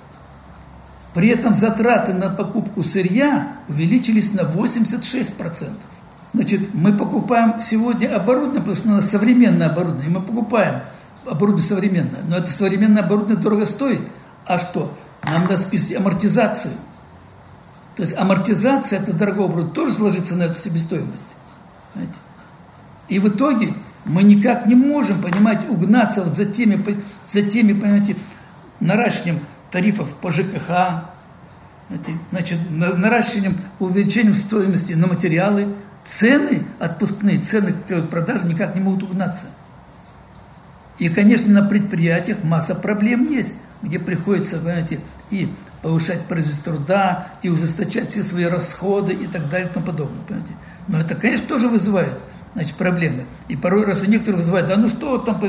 При 1.14 1.28
этом 1.28 1.54
затраты 1.54 2.12
на 2.12 2.28
покупку 2.30 2.82
сырья 2.82 3.56
увеличились 3.68 4.32
на 4.34 4.42
86%. 4.42 5.70
Значит, 6.34 6.74
мы 6.74 6.92
покупаем 6.92 7.60
сегодня 7.60 8.14
оборудование, 8.14 8.60
потому 8.60 8.76
что 8.76 8.88
у 8.88 8.92
нас 8.92 9.10
современное 9.10 9.68
оборудование, 9.68 10.06
и 10.06 10.12
мы 10.12 10.20
покупаем 10.20 10.82
оборудование 11.26 11.68
современное. 11.68 12.20
Но 12.28 12.36
это 12.36 12.50
современное 12.50 13.02
оборудование 13.02 13.42
дорого 13.42 13.66
стоит. 13.66 14.02
А 14.46 14.58
что? 14.58 14.94
Нам 15.24 15.42
надо 15.42 15.58
списать 15.58 15.96
амортизацию. 15.96 16.74
То 17.96 18.02
есть 18.02 18.16
амортизация 18.16 19.00
это 19.00 19.12
дорогого 19.12 19.46
оборудования 19.46 19.74
тоже 19.74 20.02
ложится 20.02 20.36
на 20.36 20.44
эту 20.44 20.60
себестоимость. 20.60 21.18
Знаете? 21.94 22.14
И 23.08 23.18
в 23.18 23.28
итоге 23.28 23.74
мы 24.08 24.22
никак 24.22 24.66
не 24.66 24.74
можем, 24.74 25.20
понимаете, 25.20 25.66
угнаться 25.68 26.22
вот 26.22 26.36
за 26.36 26.46
теми, 26.46 26.82
за 27.28 27.42
теми 27.42 27.72
понимаете, 27.72 28.16
наращиванием 28.80 29.40
тарифов 29.70 30.08
по 30.14 30.32
ЖКХ, 30.32 31.04
значит, 32.30 32.58
наращиванием, 32.70 33.56
увеличением 33.78 34.34
стоимости 34.34 34.94
на 34.94 35.06
материалы, 35.06 35.68
цены 36.06 36.62
отпускные, 36.78 37.38
цены 37.38 37.74
продажи 38.10 38.46
никак 38.46 38.74
не 38.74 38.80
могут 38.80 39.02
угнаться. 39.04 39.46
И, 40.98 41.08
конечно, 41.08 41.52
на 41.52 41.68
предприятиях 41.68 42.42
масса 42.42 42.74
проблем 42.74 43.30
есть, 43.30 43.54
где 43.82 43.98
приходится, 43.98 44.58
понимаете, 44.58 45.00
и 45.30 45.52
повышать 45.82 46.22
производство 46.22 46.72
труда, 46.72 47.28
и 47.42 47.48
ужесточать 47.48 48.10
все 48.10 48.22
свои 48.22 48.44
расходы 48.44 49.12
и 49.12 49.26
так 49.26 49.48
далее 49.48 49.68
и 49.68 49.72
тому 49.72 49.86
подобное. 49.86 50.22
Понимаете? 50.26 50.52
Но 50.88 51.00
это, 51.00 51.14
конечно, 51.14 51.46
тоже 51.46 51.68
вызывает 51.68 52.18
значит, 52.54 52.74
проблемы. 52.74 53.24
И 53.48 53.56
порой 53.56 53.84
раз 53.84 54.02
у 54.02 54.06
некоторых 54.06 54.40
вызывает, 54.40 54.66
да 54.66 54.76
ну 54.76 54.88
что 54.88 55.18
там, 55.18 55.40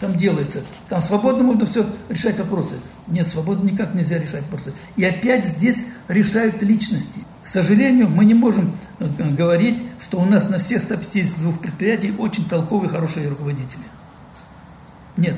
там 0.00 0.14
делается? 0.14 0.62
Там 0.88 1.00
свободно 1.02 1.44
можно 1.44 1.66
все 1.66 1.86
решать 2.08 2.38
вопросы. 2.38 2.76
Нет, 3.08 3.28
свободно 3.28 3.70
никак 3.70 3.94
нельзя 3.94 4.18
решать 4.18 4.42
вопросы. 4.42 4.72
И 4.96 5.04
опять 5.04 5.44
здесь 5.44 5.84
решают 6.08 6.62
личности. 6.62 7.20
К 7.42 7.46
сожалению, 7.46 8.08
мы 8.08 8.24
не 8.24 8.34
можем 8.34 8.74
э, 8.98 9.06
говорить, 9.30 9.82
что 10.00 10.18
у 10.18 10.24
нас 10.24 10.48
на 10.48 10.58
всех 10.58 10.82
152 10.82 11.52
предприятиях 11.52 12.18
очень 12.18 12.44
толковые, 12.48 12.90
хорошие 12.90 13.28
руководители. 13.28 13.84
Нет. 15.16 15.36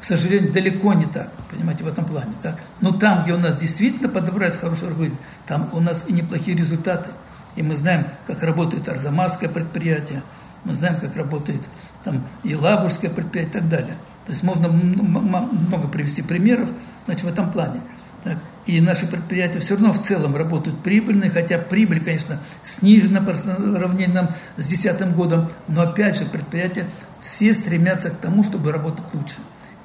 к 0.00 0.04
сожалению, 0.04 0.52
далеко 0.52 0.92
не 0.94 1.04
так, 1.04 1.30
понимаете, 1.50 1.84
в 1.84 1.88
этом 1.88 2.04
плане. 2.04 2.32
Так? 2.42 2.60
Но 2.80 2.92
там, 2.92 3.22
где 3.22 3.34
у 3.34 3.38
нас 3.38 3.56
действительно 3.56 4.08
подобрались 4.08 4.56
хорошие 4.56 4.88
руководители, 4.88 5.20
там 5.46 5.68
у 5.72 5.80
нас 5.80 6.04
и 6.08 6.12
неплохие 6.12 6.56
результаты. 6.56 7.10
И 7.58 7.62
мы 7.62 7.74
знаем, 7.74 8.06
как 8.28 8.44
работает 8.44 8.88
Арзамасское 8.88 9.50
предприятие, 9.50 10.22
мы 10.64 10.74
знаем, 10.74 10.94
как 10.94 11.16
работает 11.16 11.60
там 12.04 12.22
и 12.44 12.54
Лабужское 12.54 13.10
предприятие 13.10 13.50
и 13.50 13.52
так 13.54 13.68
далее. 13.68 13.96
То 14.26 14.30
есть 14.30 14.44
можно 14.44 14.68
много 14.68 15.88
привести 15.88 16.22
примеров 16.22 16.68
значит, 17.06 17.24
в 17.24 17.26
этом 17.26 17.50
плане. 17.50 17.80
Так? 18.22 18.38
И 18.66 18.80
наши 18.80 19.08
предприятия 19.08 19.58
все 19.58 19.74
равно 19.74 19.92
в 19.92 20.00
целом 20.00 20.36
работают 20.36 20.78
прибыльно, 20.84 21.30
хотя 21.30 21.58
прибыль, 21.58 21.98
конечно, 21.98 22.38
снижена 22.62 23.20
по 23.20 23.34
сравнению 23.34 24.28
с 24.56 24.68
2010 24.68 25.16
годом, 25.16 25.48
но 25.66 25.82
опять 25.82 26.16
же 26.16 26.26
предприятия 26.26 26.86
все 27.22 27.54
стремятся 27.54 28.10
к 28.10 28.18
тому, 28.18 28.44
чтобы 28.44 28.70
работать 28.70 29.04
лучше. 29.12 29.38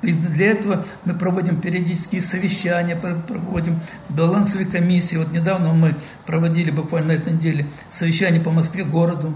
И 0.04 0.12
для 0.12 0.52
этого 0.52 0.86
мы 1.06 1.14
проводим 1.14 1.62
периодические 1.62 2.22
совещания, 2.22 2.98
проводим 2.98 3.80
балансовые 4.10 4.70
комиссии. 4.70 5.16
Вот 5.16 5.32
недавно 5.32 5.74
мы 5.74 5.96
проводили 6.26 6.72
буквально 6.72 7.14
на 7.14 7.18
этой 7.18 7.32
неделе 7.32 7.66
совещание 7.90 8.42
по 8.42 8.52
Москве 8.52 8.84
городу, 8.84 9.34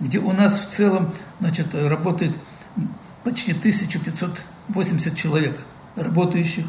где 0.00 0.18
у 0.18 0.32
нас 0.32 0.58
в 0.58 0.70
целом 0.70 1.12
значит, 1.38 1.74
работает 1.74 2.32
почти 3.24 3.52
1580 3.52 5.14
человек 5.14 5.54
работающих. 5.96 6.64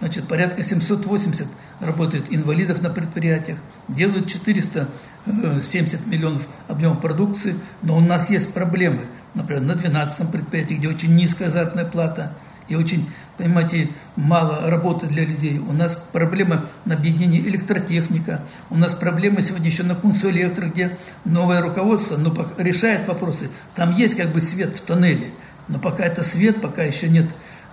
Значит, 0.00 0.26
порядка 0.26 0.62
780 0.62 1.46
работает 1.80 2.24
инвалидов 2.30 2.80
на 2.80 2.88
предприятиях, 2.88 3.58
делают 3.88 4.28
470 4.28 6.06
миллионов 6.06 6.46
объемов 6.68 7.02
продукции, 7.02 7.54
но 7.82 7.98
у 7.98 8.00
нас 8.00 8.30
есть 8.30 8.54
проблемы. 8.54 9.00
Например, 9.34 9.62
на 9.62 9.74
12 9.74 10.30
предприятии, 10.30 10.74
где 10.74 10.88
очень 10.88 11.14
низкая 11.14 11.50
заработная 11.50 11.84
плата– 11.84 12.32
и 12.68 12.74
очень, 12.74 13.08
понимаете, 13.36 13.88
мало 14.16 14.70
работы 14.70 15.06
для 15.06 15.24
людей. 15.24 15.58
У 15.58 15.72
нас 15.72 16.02
проблема 16.12 16.66
на 16.84 16.94
объединении 16.94 17.40
электротехника, 17.40 18.42
у 18.70 18.76
нас 18.76 18.94
проблема 18.94 19.42
сегодня 19.42 19.68
еще 19.68 19.82
на 19.82 19.94
Кунсуэлектро, 19.94 20.66
где 20.66 20.96
новое 21.24 21.62
руководство 21.62 22.16
но 22.16 22.34
решает 22.58 23.08
вопросы. 23.08 23.48
Там 23.74 23.96
есть 23.96 24.16
как 24.16 24.28
бы 24.28 24.40
свет 24.40 24.76
в 24.76 24.80
тоннеле, 24.82 25.30
но 25.68 25.78
пока 25.78 26.04
это 26.04 26.22
свет, 26.22 26.60
пока 26.60 26.82
еще 26.82 27.08
нет 27.08 27.26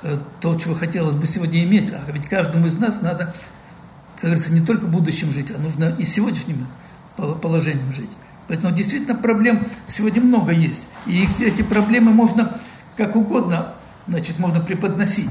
э, 0.04 0.18
то, 0.40 0.58
чего 0.58 0.76
хотелось 0.76 1.16
бы 1.16 1.28
сегодня 1.28 1.64
иметь. 1.64 1.92
А 1.92 2.12
ведь 2.12 2.28
каждому 2.28 2.68
из 2.68 2.78
нас 2.78 3.02
надо, 3.02 3.34
как 4.16 4.24
говорится, 4.24 4.54
не 4.54 4.62
только 4.62 4.88
будущем 4.88 5.32
жить, 5.32 5.52
а 5.56 5.60
нужно 5.60 5.94
и 5.98 6.06
сегодняшним 6.06 6.68
положением 7.42 7.92
жить. 7.94 8.10
Поэтому 8.48 8.76
действительно 8.76 9.16
проблем 9.16 9.66
сегодня 9.88 10.22
много 10.22 10.52
есть. 10.52 10.82
И 11.06 11.28
эти 11.40 11.62
проблемы 11.64 12.12
можно 12.12 12.52
как 12.96 13.16
угодно 13.16 13.75
значит, 14.08 14.40
можно 14.40 14.60
преподносить. 14.60 15.30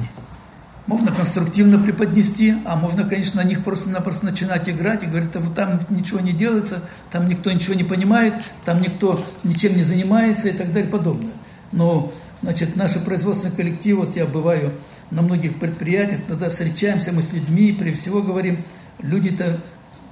Можно 0.87 1.13
конструктивно 1.13 1.79
преподнести, 1.79 2.57
а 2.67 2.77
можно, 2.77 3.05
конечно, 3.05 3.43
на 3.43 3.47
них 3.47 3.65
просто-напросто 3.65 4.27
начинать 4.27 4.69
играть 4.69 5.03
и 5.03 5.07
говорить, 5.07 5.31
вот 5.35 5.55
там 5.55 5.81
ничего 5.89 6.21
не 6.21 6.35
делается, 6.35 6.83
там 7.11 7.27
никто 7.27 7.51
ничего 7.51 7.73
не 7.73 7.85
понимает, 7.85 8.35
там 8.67 8.83
никто 8.83 9.25
ничем 9.45 9.77
не 9.79 9.83
занимается 9.83 10.49
и 10.49 10.53
так 10.53 10.69
далее 10.75 10.89
и 10.89 10.93
подобное. 10.93 11.33
Но, 11.73 12.13
значит, 12.43 12.77
наши 12.77 13.01
производственные 13.01 13.57
коллективы, 13.57 14.05
вот 14.05 14.15
я 14.15 14.27
бываю 14.27 14.73
на 15.11 15.23
многих 15.23 15.59
предприятиях, 15.59 16.21
тогда 16.29 16.51
встречаемся 16.51 17.13
мы 17.13 17.23
с 17.23 17.33
людьми, 17.33 17.73
при 17.73 17.93
всего 17.93 18.21
говорим, 18.21 18.59
люди-то 19.01 19.63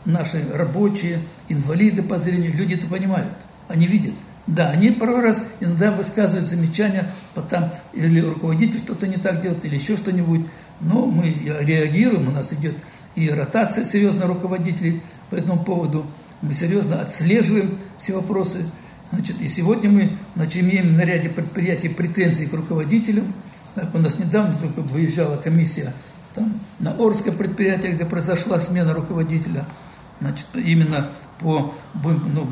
наши 0.07 0.43
рабочие, 0.55 1.19
инвалиды 1.51 2.03
по 2.03 2.17
зрению, 2.17 2.57
люди-то 2.57 2.87
понимают, 2.87 3.35
они 3.69 3.87
видят– 3.87 4.15
да, 4.47 4.71
они 4.71 4.91
порой 4.91 5.21
раз 5.21 5.45
иногда 5.61 5.93
высказывают 5.93 6.49
замечания, 6.49 7.11
потом 7.35 7.71
или 7.93 8.21
руководитель 8.21 8.79
что-то 8.79 9.07
не 9.07 9.17
так 9.17 9.41
делает, 9.41 9.65
или 9.65 9.77
еще 9.77 9.97
что-нибудь. 9.97 10.43
Но 10.81 11.07
мы 11.07 11.33
реагируем, 11.61 12.29
у 12.29 12.33
нас 12.33 12.53
идет 12.53 12.75
и 13.15 13.31
ротация 13.31 13.85
серьезно 13.85 14.27
руководителей 14.27 15.03
по 15.31 15.37
этому 15.37 15.63
поводу. 15.63 16.07
Мы 16.41 16.55
серьезно 16.55 17.01
отслеживаем 17.01 17.79
все 17.99 18.15
вопросы. 18.15 18.65
Значит, 19.13 19.41
и 19.43 19.49
сегодня 19.49 19.91
мы 19.91 20.11
значит, 20.35 20.63
имеем 20.63 20.97
на 20.97 21.03
ряде 21.03 21.29
предприятий 21.29 21.89
претензии 21.89 22.47
к 22.47 22.53
руководителям. 22.53 23.33
Так, 23.75 23.95
у 23.95 23.99
нас 23.99 24.19
недавно 24.19 24.55
только 24.57 24.81
выезжала 24.81 25.37
комиссия 25.37 25.93
там, 26.35 26.53
на 26.79 26.93
Орское 26.93 27.33
предприятие, 27.33 27.93
где 27.93 28.05
произошла 28.05 28.59
смена 28.59 28.95
руководителя. 28.95 29.67
Значит, 30.21 30.47
именно 30.55 31.09
по, 31.43 31.75
ну, 31.95 32.47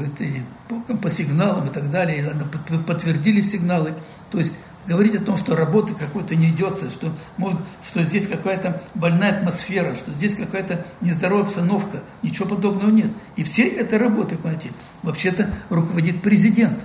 по, 0.68 0.96
по 0.96 1.10
сигналам 1.10 1.68
и 1.68 1.70
так 1.70 1.90
далее, 1.90 2.34
и 2.34 2.78
подтвердили 2.78 3.40
сигналы. 3.40 3.94
То 4.30 4.38
есть 4.38 4.54
говорить 4.86 5.14
о 5.14 5.24
том, 5.24 5.36
что 5.36 5.54
работы 5.54 5.94
какой-то 5.94 6.34
не 6.34 6.50
идется, 6.50 6.90
что, 6.90 7.12
может, 7.36 7.58
что 7.86 8.02
здесь 8.02 8.26
какая-то 8.26 8.82
больная 8.94 9.38
атмосфера, 9.38 9.94
что 9.94 10.10
здесь 10.12 10.34
какая-то 10.34 10.84
нездоровая 11.00 11.44
обстановка, 11.44 12.00
ничего 12.22 12.48
подобного 12.48 12.90
нет. 12.90 13.10
И 13.36 13.44
все 13.44 13.68
этой 13.68 13.98
работы, 13.98 14.36
понимаете, 14.36 14.70
вообще-то 15.02 15.50
руководит 15.68 16.22
президент. 16.22 16.78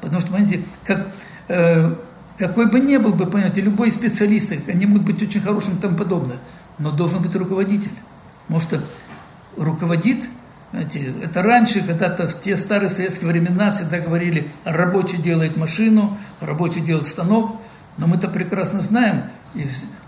Потому 0.00 0.20
что, 0.20 0.32
понимаете, 0.32 0.64
как, 0.84 1.08
э, 1.48 1.94
какой 2.38 2.66
бы 2.66 2.80
ни 2.80 2.96
был 2.96 3.12
бы, 3.12 3.26
понимаете, 3.26 3.60
любой 3.60 3.90
специалист, 3.90 4.52
они 4.66 4.86
могут 4.86 5.04
быть 5.04 5.22
очень 5.22 5.40
хорошими 5.40 5.76
и 5.76 5.80
тому 5.80 5.96
подобное, 5.96 6.38
но 6.78 6.90
должен 6.90 7.22
быть 7.22 7.34
руководитель. 7.34 7.92
Потому 8.46 8.60
что 8.60 8.84
руководит 9.56 10.24
знаете, 10.74 11.14
это 11.22 11.40
раньше, 11.40 11.86
когда-то 11.86 12.26
в 12.26 12.42
те 12.42 12.56
старые 12.56 12.90
советские 12.90 13.30
времена 13.30 13.70
всегда 13.70 14.00
говорили, 14.00 14.48
рабочий 14.64 15.18
делает 15.18 15.56
машину, 15.56 16.18
рабочий 16.40 16.80
делает 16.80 17.06
станок, 17.06 17.60
но 17.96 18.08
мы-то 18.08 18.26
прекрасно 18.26 18.80
знаем, 18.80 19.22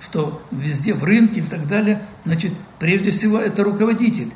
что 0.01 0.43
везде 0.51 0.93
в 0.93 1.05
рынке 1.05 1.39
и 1.39 1.45
так 1.45 1.69
далее, 1.69 2.03
значит, 2.25 2.53
прежде 2.81 3.13
всего 3.13 3.39
это 3.39 3.63
руководитель. 3.63 4.33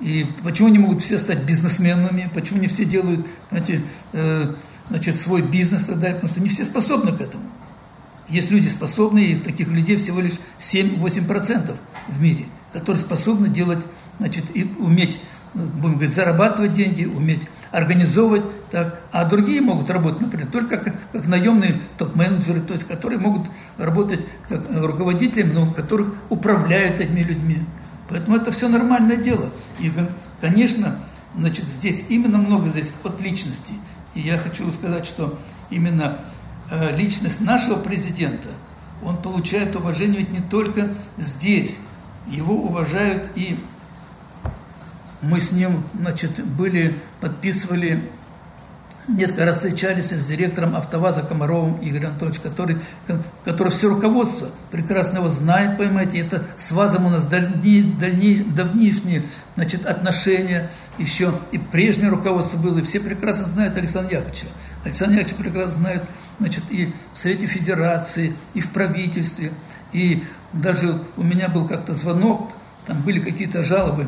И 0.00 0.26
почему 0.44 0.68
не 0.68 0.78
могут 0.78 1.00
все 1.00 1.18
стать 1.18 1.44
бизнесменами, 1.44 2.30
почему 2.34 2.60
не 2.60 2.68
все 2.68 2.84
делают, 2.84 3.26
знаете, 3.48 3.80
э, 4.12 4.52
значит, 4.90 5.18
свой 5.18 5.40
бизнес 5.40 5.84
и 5.84 5.86
так 5.86 5.98
далее, 5.98 6.16
потому 6.16 6.30
что 6.30 6.42
не 6.42 6.50
все 6.50 6.66
способны 6.66 7.12
к 7.12 7.22
этому. 7.22 7.44
Есть 8.28 8.50
люди 8.50 8.68
способные, 8.68 9.32
и 9.32 9.36
таких 9.36 9.68
людей 9.68 9.96
всего 9.96 10.20
лишь 10.20 10.38
7-8% 10.60 11.74
в 12.08 12.20
мире, 12.20 12.44
которые 12.74 13.02
способны 13.02 13.48
делать, 13.48 13.78
значит, 14.18 14.44
и 14.54 14.70
уметь 14.78 15.18
будем 15.54 15.94
говорить, 15.94 16.14
зарабатывать 16.14 16.74
деньги, 16.74 17.04
уметь 17.04 17.42
организовывать, 17.70 18.44
так, 18.70 19.00
а 19.12 19.24
другие 19.24 19.60
могут 19.60 19.90
работать, 19.90 20.20
например, 20.20 20.48
только 20.50 20.78
как, 20.78 20.94
как 21.12 21.26
наемные 21.26 21.80
топ-менеджеры, 21.98 22.60
то 22.60 22.74
есть 22.74 22.86
которые 22.86 23.18
могут 23.18 23.46
работать 23.76 24.20
как 24.48 24.62
руководителями, 24.70 25.52
но 25.52 25.72
которых 25.72 26.14
управляют 26.30 27.00
этими 27.00 27.20
людьми. 27.20 27.58
Поэтому 28.08 28.36
это 28.36 28.50
все 28.52 28.68
нормальное 28.68 29.16
дело. 29.16 29.50
И, 29.80 29.92
конечно, 30.40 30.98
значит, 31.36 31.66
здесь 31.66 32.06
именно 32.08 32.38
много 32.38 32.68
здесь 32.70 32.92
от 33.04 33.20
личности. 33.20 33.74
И 34.14 34.20
я 34.20 34.38
хочу 34.38 34.72
сказать, 34.72 35.04
что 35.04 35.38
именно 35.70 36.18
э, 36.70 36.96
личность 36.96 37.40
нашего 37.40 37.78
президента, 37.78 38.48
он 39.02 39.18
получает 39.18 39.76
уважение 39.76 40.20
ведь 40.20 40.32
не 40.32 40.40
только 40.40 40.88
здесь, 41.18 41.76
его 42.26 42.54
уважают 42.54 43.28
и 43.34 43.56
мы 45.20 45.40
с 45.40 45.52
ним, 45.52 45.82
значит, 45.98 46.44
были, 46.44 46.94
подписывали, 47.20 48.02
несколько 49.08 49.46
раз 49.46 49.56
встречались 49.56 50.10
с 50.10 50.26
директором 50.26 50.76
АвтоВАЗа 50.76 51.22
Комаровым 51.22 51.78
Игорем 51.80 52.10
Анатольевичем, 52.10 52.42
который, 52.42 52.76
который 53.44 53.72
все 53.72 53.88
руководство 53.88 54.48
прекрасно 54.70 55.18
его 55.18 55.28
знает, 55.30 55.78
понимаете, 55.78 56.18
это 56.20 56.44
с 56.56 56.70
ВАЗом 56.72 57.06
у 57.06 57.10
нас 57.10 57.24
дальние, 57.24 57.82
дальние, 57.82 58.44
давнишние 58.44 59.24
значит, 59.56 59.86
отношения, 59.86 60.68
еще. 60.98 61.32
И 61.52 61.58
прежнее 61.58 62.10
руководство 62.10 62.58
было, 62.58 62.78
и 62.78 62.82
все 62.82 63.00
прекрасно 63.00 63.46
знают 63.46 63.76
Александра 63.76 64.16
Яковлевича. 64.16 64.46
Александр 64.84 65.18
Яковлевич 65.18 65.42
прекрасно 65.42 65.78
знает, 65.78 66.02
значит, 66.38 66.64
и 66.70 66.92
в 67.14 67.18
Совете 67.18 67.46
Федерации, 67.46 68.34
и 68.54 68.60
в 68.60 68.70
правительстве, 68.70 69.52
и 69.92 70.22
даже 70.52 71.00
у 71.16 71.22
меня 71.22 71.48
был 71.48 71.66
как-то 71.66 71.94
звонок, 71.94 72.52
там 72.86 73.00
были 73.02 73.20
какие-то 73.20 73.64
жалобы, 73.64 74.06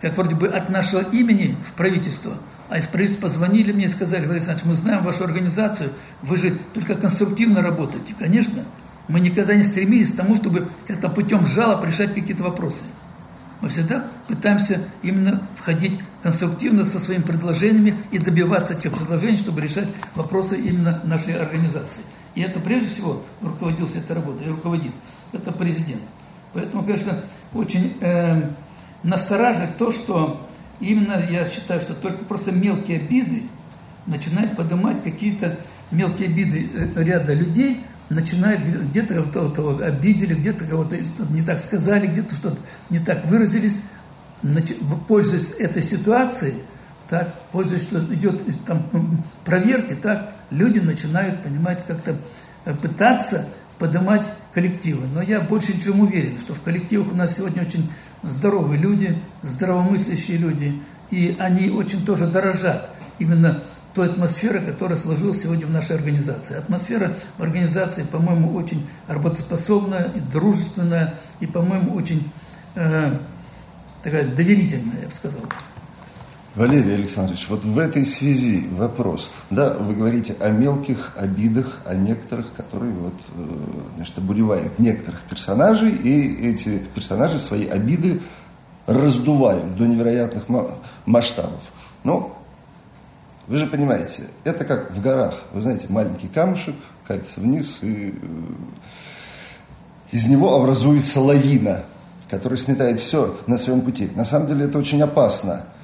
как 0.00 0.16
вроде 0.16 0.34
бы 0.34 0.48
от 0.48 0.70
нашего 0.70 1.02
имени 1.02 1.56
в 1.68 1.74
правительство, 1.74 2.34
а 2.68 2.78
из 2.78 2.86
правительства 2.86 3.26
позвонили 3.26 3.72
мне 3.72 3.86
и 3.86 3.88
сказали, 3.88 4.22
Валерий 4.22 4.36
Александрович, 4.38 4.66
мы 4.66 4.74
знаем 4.74 5.02
вашу 5.04 5.24
организацию, 5.24 5.90
вы 6.22 6.36
же 6.36 6.56
только 6.72 6.94
конструктивно 6.94 7.62
работаете. 7.62 8.14
Конечно, 8.18 8.64
мы 9.08 9.20
никогда 9.20 9.54
не 9.54 9.64
стремились 9.64 10.12
к 10.12 10.16
тому, 10.16 10.36
чтобы 10.36 10.68
как-то 10.86 11.08
путем 11.08 11.46
жалоб 11.46 11.84
решать 11.84 12.14
какие-то 12.14 12.44
вопросы. 12.44 12.82
Мы 13.60 13.68
всегда 13.68 14.06
пытаемся 14.26 14.80
именно 15.02 15.42
входить 15.56 15.98
конструктивно 16.22 16.84
со 16.84 16.98
своими 16.98 17.22
предложениями 17.22 17.94
и 18.10 18.18
добиваться 18.18 18.74
тех 18.74 18.92
предложений, 18.92 19.38
чтобы 19.38 19.60
решать 19.60 19.88
вопросы 20.14 20.56
именно 20.58 21.00
нашей 21.04 21.34
организации. 21.34 22.02
И 22.34 22.40
это 22.40 22.60
прежде 22.60 22.88
всего 22.88 23.22
руководился 23.42 23.98
этой 23.98 24.12
работой 24.16 24.46
и 24.46 24.50
руководит. 24.50 24.92
Это 25.32 25.52
президент. 25.52 26.02
Поэтому, 26.52 26.84
конечно, 26.84 27.18
очень 27.52 27.94
э, 28.00 28.42
настораживает 29.02 29.76
то, 29.76 29.90
что 29.90 30.46
именно 30.80 31.22
я 31.30 31.44
считаю, 31.44 31.80
что 31.80 31.94
только 31.94 32.24
просто 32.24 32.52
мелкие 32.52 32.98
обиды 32.98 33.44
начинают 34.06 34.56
поднимать 34.56 35.02
какие-то 35.02 35.58
мелкие 35.90 36.28
обиды 36.28 36.68
э, 36.74 37.02
ряда 37.02 37.32
людей, 37.32 37.84
начинает 38.08 38.60
где-то 38.64 39.22
кого-то 39.22 39.86
обидели, 39.86 40.34
где-то 40.34 40.64
кого-то 40.64 40.96
не 41.30 41.42
так 41.42 41.60
сказали, 41.60 42.06
где-то 42.06 42.34
что-то 42.34 42.58
не 42.90 42.98
так 42.98 43.24
выразились, 43.26 43.78
пользуясь 45.06 45.52
этой 45.58 45.82
ситуацией, 45.82 46.54
так, 47.08 47.34
пользуясь, 47.50 47.82
что 47.82 47.98
идет 48.14 48.42
там 48.64 49.24
проверки, 49.44 49.94
так, 49.94 50.32
люди 50.50 50.78
начинают, 50.78 51.42
понимать, 51.42 51.84
как-то 51.84 52.16
э, 52.64 52.74
пытаться 52.74 53.46
поднимать 53.78 54.30
коллективы. 54.52 55.06
Но 55.06 55.22
я 55.22 55.40
больше 55.40 55.80
чем 55.80 56.00
уверен, 56.00 56.36
что 56.36 56.54
в 56.54 56.60
коллективах 56.60 57.12
у 57.12 57.16
нас 57.16 57.36
сегодня 57.36 57.62
очень 57.62 57.90
здоровые 58.22 58.80
люди, 58.80 59.16
здравомыслящие 59.42 60.38
люди, 60.38 60.80
и 61.10 61.36
они 61.38 61.70
очень 61.70 62.04
тоже 62.04 62.26
дорожат 62.26 62.90
именно 63.18 63.62
той 63.94 64.08
атмосферы, 64.08 64.60
которая 64.60 64.96
сложилась 64.96 65.42
сегодня 65.42 65.66
в 65.66 65.70
нашей 65.70 65.96
организации. 65.96 66.56
Атмосфера 66.56 67.14
в 67.38 67.42
организации, 67.42 68.04
по-моему, 68.04 68.54
очень 68.54 68.86
работоспособная, 69.08 70.10
и 70.14 70.20
дружественная, 70.20 71.14
и, 71.40 71.46
по-моему, 71.46 71.94
очень 71.94 72.30
э, 72.76 73.16
такая 74.02 74.26
доверительная, 74.26 75.02
я 75.02 75.08
бы 75.08 75.14
сказал. 75.14 75.42
Валерий 76.60 76.94
Александрович, 76.94 77.46
вот 77.48 77.64
в 77.64 77.78
этой 77.78 78.04
связи 78.04 78.66
вопрос. 78.72 79.30
Да, 79.48 79.78
вы 79.80 79.94
говорите 79.94 80.36
о 80.40 80.50
мелких 80.50 81.12
обидах, 81.16 81.78
о 81.86 81.94
некоторых, 81.94 82.52
которые 82.54 82.92
вот, 82.92 83.14
э, 83.34 83.44
значит, 83.96 84.18
обуревают 84.18 84.78
некоторых 84.78 85.22
персонажей, 85.22 85.90
и 85.90 86.50
эти 86.50 86.76
персонажи 86.94 87.38
свои 87.38 87.66
обиды 87.66 88.20
раздувают 88.84 89.74
до 89.78 89.86
невероятных 89.86 90.44
масштабов. 91.06 91.62
Но 92.04 92.38
вы 93.46 93.56
же 93.56 93.66
понимаете, 93.66 94.24
это 94.44 94.66
как 94.66 94.94
в 94.94 95.00
горах. 95.00 95.36
Вы 95.54 95.62
знаете, 95.62 95.86
маленький 95.88 96.28
камушек 96.28 96.74
катится 97.06 97.40
вниз, 97.40 97.78
и 97.80 98.10
э, 98.10 98.16
из 100.10 100.26
него 100.28 100.54
образуется 100.56 101.22
лавина, 101.22 101.84
которая 102.28 102.58
сметает 102.58 103.00
все 103.00 103.34
на 103.46 103.56
своем 103.56 103.80
пути. 103.80 104.10
На 104.14 104.26
самом 104.26 104.46
деле 104.46 104.66
это 104.66 104.76
очень 104.76 105.00
опасно– 105.00 105.64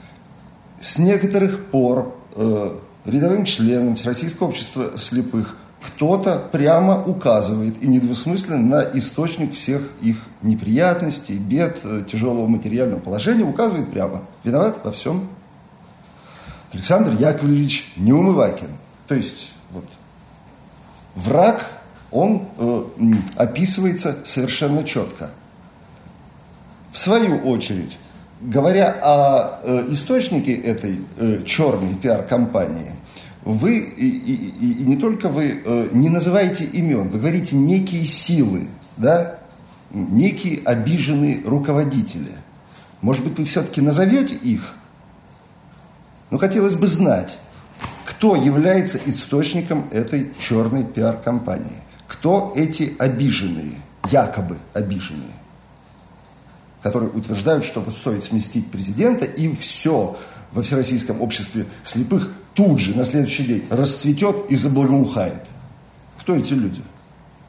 с 0.81 0.99
некоторых 0.99 1.67
пор 1.67 2.15
э, 2.35 2.77
рядовым 3.05 3.45
членам 3.45 3.97
Всероссийского 3.97 4.49
общества 4.49 4.93
слепых 4.97 5.57
кто-то 5.83 6.43
прямо 6.51 7.03
указывает 7.03 7.81
и 7.83 7.87
недвусмысленно 7.87 8.59
на 8.59 8.99
источник 8.99 9.55
всех 9.55 9.83
их 10.03 10.19
неприятностей, 10.43 11.39
бед, 11.39 11.79
э, 11.85 12.03
тяжелого 12.11 12.47
материального 12.47 13.01
положения, 13.01 13.45
указывает 13.45 13.91
прямо. 13.91 14.23
Виноват 14.43 14.81
во 14.85 14.93
всем 14.93 15.29
Александр 16.73 17.13
Яковлевич 17.13 17.93
Неумывакин. 17.97 18.71
То 19.07 19.15
есть 19.15 19.53
вот, 19.71 19.85
враг, 21.15 21.65
он 22.11 22.49
э, 22.59 22.85
описывается 23.37 24.17
совершенно 24.25 24.85
четко. 24.85 25.31
В 26.93 26.99
свою 26.99 27.39
очередь, 27.49 27.99
Говоря 28.41 28.95
о 29.03 29.61
э, 29.63 29.87
источнике 29.93 30.55
этой 30.55 31.01
э, 31.17 31.43
черной 31.45 31.95
пиар-компании, 31.95 32.93
вы, 33.45 33.79
и, 33.79 34.09
и, 34.09 34.83
и 34.83 34.85
не 34.85 34.97
только 34.97 35.29
вы, 35.29 35.63
э, 35.65 35.89
не 35.93 36.11
называете 36.11 36.65
имен, 36.65 37.09
вы 37.09 37.19
говорите 37.19 37.57
некие 37.57 38.05
силы, 38.05 38.67
да, 38.99 39.39
некие 39.91 40.61
обиженные 40.65 41.43
руководители. 41.47 42.33
Может 43.01 43.25
быть, 43.25 43.39
вы 43.39 43.45
все-таки 43.45 43.81
назовете 43.81 44.35
их? 44.35 44.75
Но 46.31 46.39
хотелось 46.39 46.75
бы 46.75 46.87
знать, 46.89 47.39
кто 48.05 48.37
является 48.37 48.99
источником 49.07 49.87
этой 49.93 50.33
черной 50.39 50.85
пиар-компании? 50.85 51.83
Кто 52.07 52.53
эти 52.55 52.95
обиженные, 52.99 53.73
якобы 54.11 54.59
обиженные? 54.75 55.33
Которые 56.87 57.11
утверждают, 57.11 57.65
что 57.65 57.85
стоит 57.91 58.25
сместить 58.25 58.71
президента, 58.71 59.25
и 59.25 59.57
все 59.57 60.17
во 60.53 60.63
Всероссийском 60.63 61.21
обществе 61.21 61.67
слепых 61.83 62.31
тут 62.55 62.79
же, 62.79 62.97
на 62.97 63.05
следующий 63.05 63.43
день, 63.43 63.65
расцветет 63.71 64.37
и 64.49 64.55
заблагоухает. 64.55 65.43
Кто 66.21 66.37
эти 66.37 66.55
люди? 66.55 66.81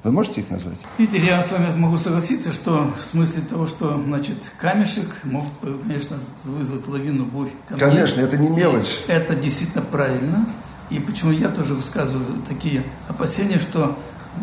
Вы 0.04 0.12
можете 0.12 0.41
их 0.41 0.50
назвать? 0.50 0.80
Видите, 0.97 1.23
я 1.23 1.43
с 1.43 1.52
вами 1.52 1.76
могу 1.76 2.00
согласиться, 2.00 2.52
что 2.52 2.91
в 2.97 3.12
смысле 3.12 3.43
того, 3.43 3.67
что, 3.67 4.02
значит, 4.04 4.38
камешек 4.58 5.19
может, 5.23 5.52
конечно, 5.86 6.17
вызвать 6.43 6.88
лавину 6.88 7.26
бурь. 7.26 7.50
Камней. 7.67 7.88
Конечно, 7.88 8.21
это 8.21 8.38
не 8.38 8.50
мелочь. 8.50 9.04
И 9.08 9.12
это 9.12 9.36
действительно 9.36 9.84
правильно. 9.84 10.50
И 10.89 10.97
почему 10.97 11.32
я 11.32 11.50
тоже 11.50 11.76
высказываю 11.76 12.41
такие 12.47 12.82
опасения, 13.08 13.60
что 13.60 13.95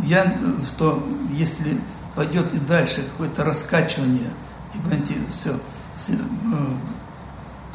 я, 0.04 0.38
что 0.64 1.04
если 1.33 1.78
пойдет 2.14 2.54
и 2.54 2.59
дальше 2.59 3.02
какое-то 3.11 3.42
раскачивание 3.42 4.30
все, 5.33 5.57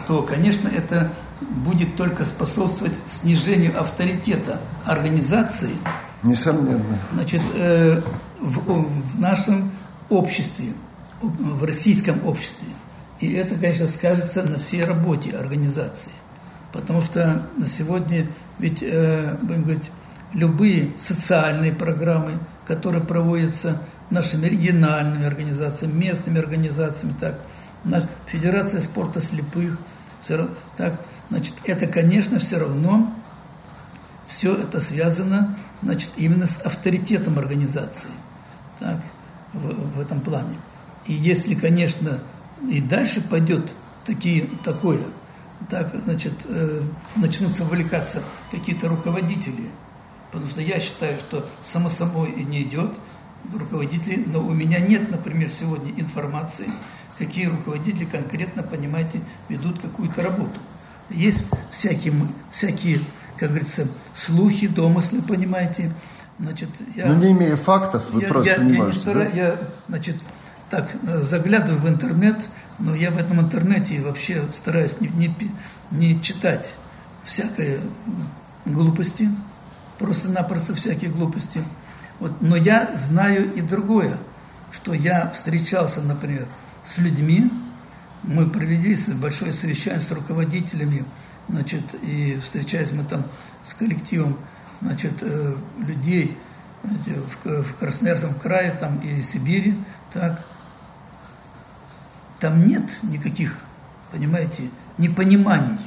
то, 0.08 0.24
конечно, 0.24 0.68
это 0.68 1.12
будет 1.42 1.96
только 1.96 2.26
способствовать 2.26 2.94
снижению 3.08 3.80
авторитета 3.80 4.60
организации. 4.86 5.72
Несомненно. 6.24 6.98
Значит, 7.14 7.42
э, 7.54 8.02
в, 8.40 8.60
в 8.60 9.20
нашем 9.20 9.72
обществе, 10.10 10.74
в 11.22 11.64
российском 11.64 12.26
обществе. 12.26 12.68
И 13.20 13.32
это, 13.34 13.56
конечно, 13.56 13.88
скажется 13.88 14.44
на 14.44 14.60
всей 14.60 14.84
работе 14.84 15.32
организации. 15.32 16.12
Потому 16.72 17.02
что 17.02 17.44
на 17.58 17.68
сегодня 17.68 18.28
ведь, 18.60 18.80
э, 18.82 19.36
будем 19.42 19.64
говорить, 19.64 19.92
любые 20.34 20.92
социальные 20.98 21.74
программы, 21.74 22.38
которые 22.66 23.04
проводятся 23.04 23.82
нашими 24.10 24.48
региональными 24.48 25.26
организациями, 25.26 26.06
местными 26.06 26.40
организациями, 26.40 27.16
так, 27.20 27.40
Федерация 28.28 28.82
спорта 28.82 29.22
слепых, 29.22 29.78
все, 30.22 30.50
так, 30.78 31.00
значит, 31.30 31.54
это, 31.64 31.88
конечно, 31.88 32.40
все 32.40 32.60
равно 32.60 33.14
все 34.28 34.54
это 34.56 34.82
связано, 34.82 35.56
значит, 35.82 36.12
именно 36.18 36.46
с 36.46 36.62
авторитетом 36.62 37.40
организации, 37.40 38.10
так, 38.80 38.98
в, 39.54 39.98
в 39.98 40.00
этом 40.00 40.20
плане. 40.22 40.58
И 41.06 41.14
если, 41.14 41.56
конечно, 41.56 42.20
и 42.70 42.82
дальше 42.82 43.22
пойдет 43.22 43.72
такие, 44.06 44.50
такое, 44.64 45.04
так, 45.70 45.94
значит, 46.04 46.34
э, 46.46 46.82
начнут 47.16 47.58
вовлекаться 47.60 48.22
какие-то 48.52 48.88
руководители, 48.90 49.70
потому 50.32 50.50
что 50.50 50.62
я 50.62 50.80
считаю, 50.80 51.18
что 51.18 51.48
само 51.62 51.90
собой 51.90 52.34
не 52.44 52.64
идет– 52.64 52.92
руководителей, 53.54 54.26
но 54.28 54.40
у 54.42 54.54
меня 54.54 54.80
нет, 54.80 55.10
например, 55.12 55.50
сегодня 55.50 55.92
информации, 55.98 56.68
какие 57.18 57.46
руководители 57.46 58.06
конкретно, 58.06 58.64
понимаете, 58.64 59.22
ведут 59.48 59.82
какую-то 59.82 60.22
работу. 60.22 60.60
Есть 61.10 61.46
всякие, 61.72 62.14
всякие, 62.52 63.00
как 63.38 63.50
говорится, 63.50 63.88
слухи, 64.16 64.68
домыслы, 64.68 65.22
понимаете. 65.22 65.92
Значит, 66.40 66.70
я, 66.96 67.08
но 67.08 67.16
не 67.16 67.32
имея 67.32 67.58
фактов, 67.58 68.04
вы 68.12 68.22
я, 68.22 68.28
просто 68.30 68.52
я, 68.52 68.58
не 68.60 68.74
я 68.74 68.78
можете, 68.78 68.98
не 68.98 69.02
стараюсь, 69.02 69.34
да? 69.34 69.40
Я, 69.40 69.58
значит, 69.90 70.16
так, 70.70 70.90
э, 71.06 71.22
заглядываю 71.22 71.82
в 71.82 71.90
интернет, 71.90 72.38
но 72.78 72.96
я 72.96 73.12
в 73.12 73.18
этом 73.18 73.42
интернете 73.42 74.00
вообще 74.02 74.44
стараюсь 74.56 75.02
не, 75.02 75.08
не, 75.10 75.34
не 75.92 76.22
читать 76.22 76.74
всякой 77.26 77.82
глупости, 78.66 79.30
просто-напросто 79.98 80.76
всякие 80.76 81.12
глупости. 81.12 81.62
Вот, 82.20 82.42
но 82.42 82.56
я 82.56 82.92
знаю 82.96 83.54
и 83.54 83.62
другое, 83.62 84.18
что 84.72 84.94
я 84.94 85.30
встречался, 85.30 86.02
например, 86.02 86.46
с 86.86 86.98
людьми, 86.98 87.50
мы 88.24 88.50
провели 88.50 88.98
большое 89.16 89.54
совещание 89.54 90.02
с 90.02 90.12
руководителями, 90.12 91.06
значит, 91.48 91.84
и 92.02 92.40
встречаясь 92.44 92.92
мы 92.92 93.04
там 93.04 93.24
с 93.66 93.74
коллективом, 93.74 94.38
значит, 94.82 95.14
э, 95.22 95.56
людей 95.78 96.38
в, 96.84 97.64
в 97.64 97.76
Красноярском 97.76 98.34
крае 98.36 98.72
там 98.72 99.00
и 99.00 99.22
Сибири, 99.22 99.76
так, 100.14 100.44
там 102.40 102.68
нет 102.68 102.84
никаких, 103.04 103.56
понимаете, 104.12 104.70
непониманий 104.98 105.80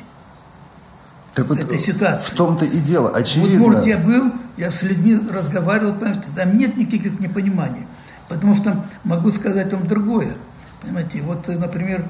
так 1.34 1.48
вот, 1.48 1.58
этой 1.58 1.78
ситуации. 1.78 2.30
В 2.30 2.36
том-то 2.36 2.64
и 2.64 2.78
дело, 2.80 3.10
очевидно. 3.10 3.58
Вот, 3.58 3.68
может, 3.68 3.86
я 3.86 3.98
был, 3.98 4.32
я 4.56 4.70
с 4.70 4.82
людьми 4.82 5.18
разговаривал, 5.30 5.94
понимаете, 5.94 6.28
там 6.34 6.56
нет 6.56 6.76
никаких 6.76 7.18
непониманий. 7.20 7.86
Потому 8.28 8.54
что 8.54 8.84
могу 9.04 9.30
сказать 9.32 9.72
вам 9.72 9.86
другое. 9.86 10.34
Понимаете, 10.80 11.22
вот, 11.22 11.46
например, 11.48 12.04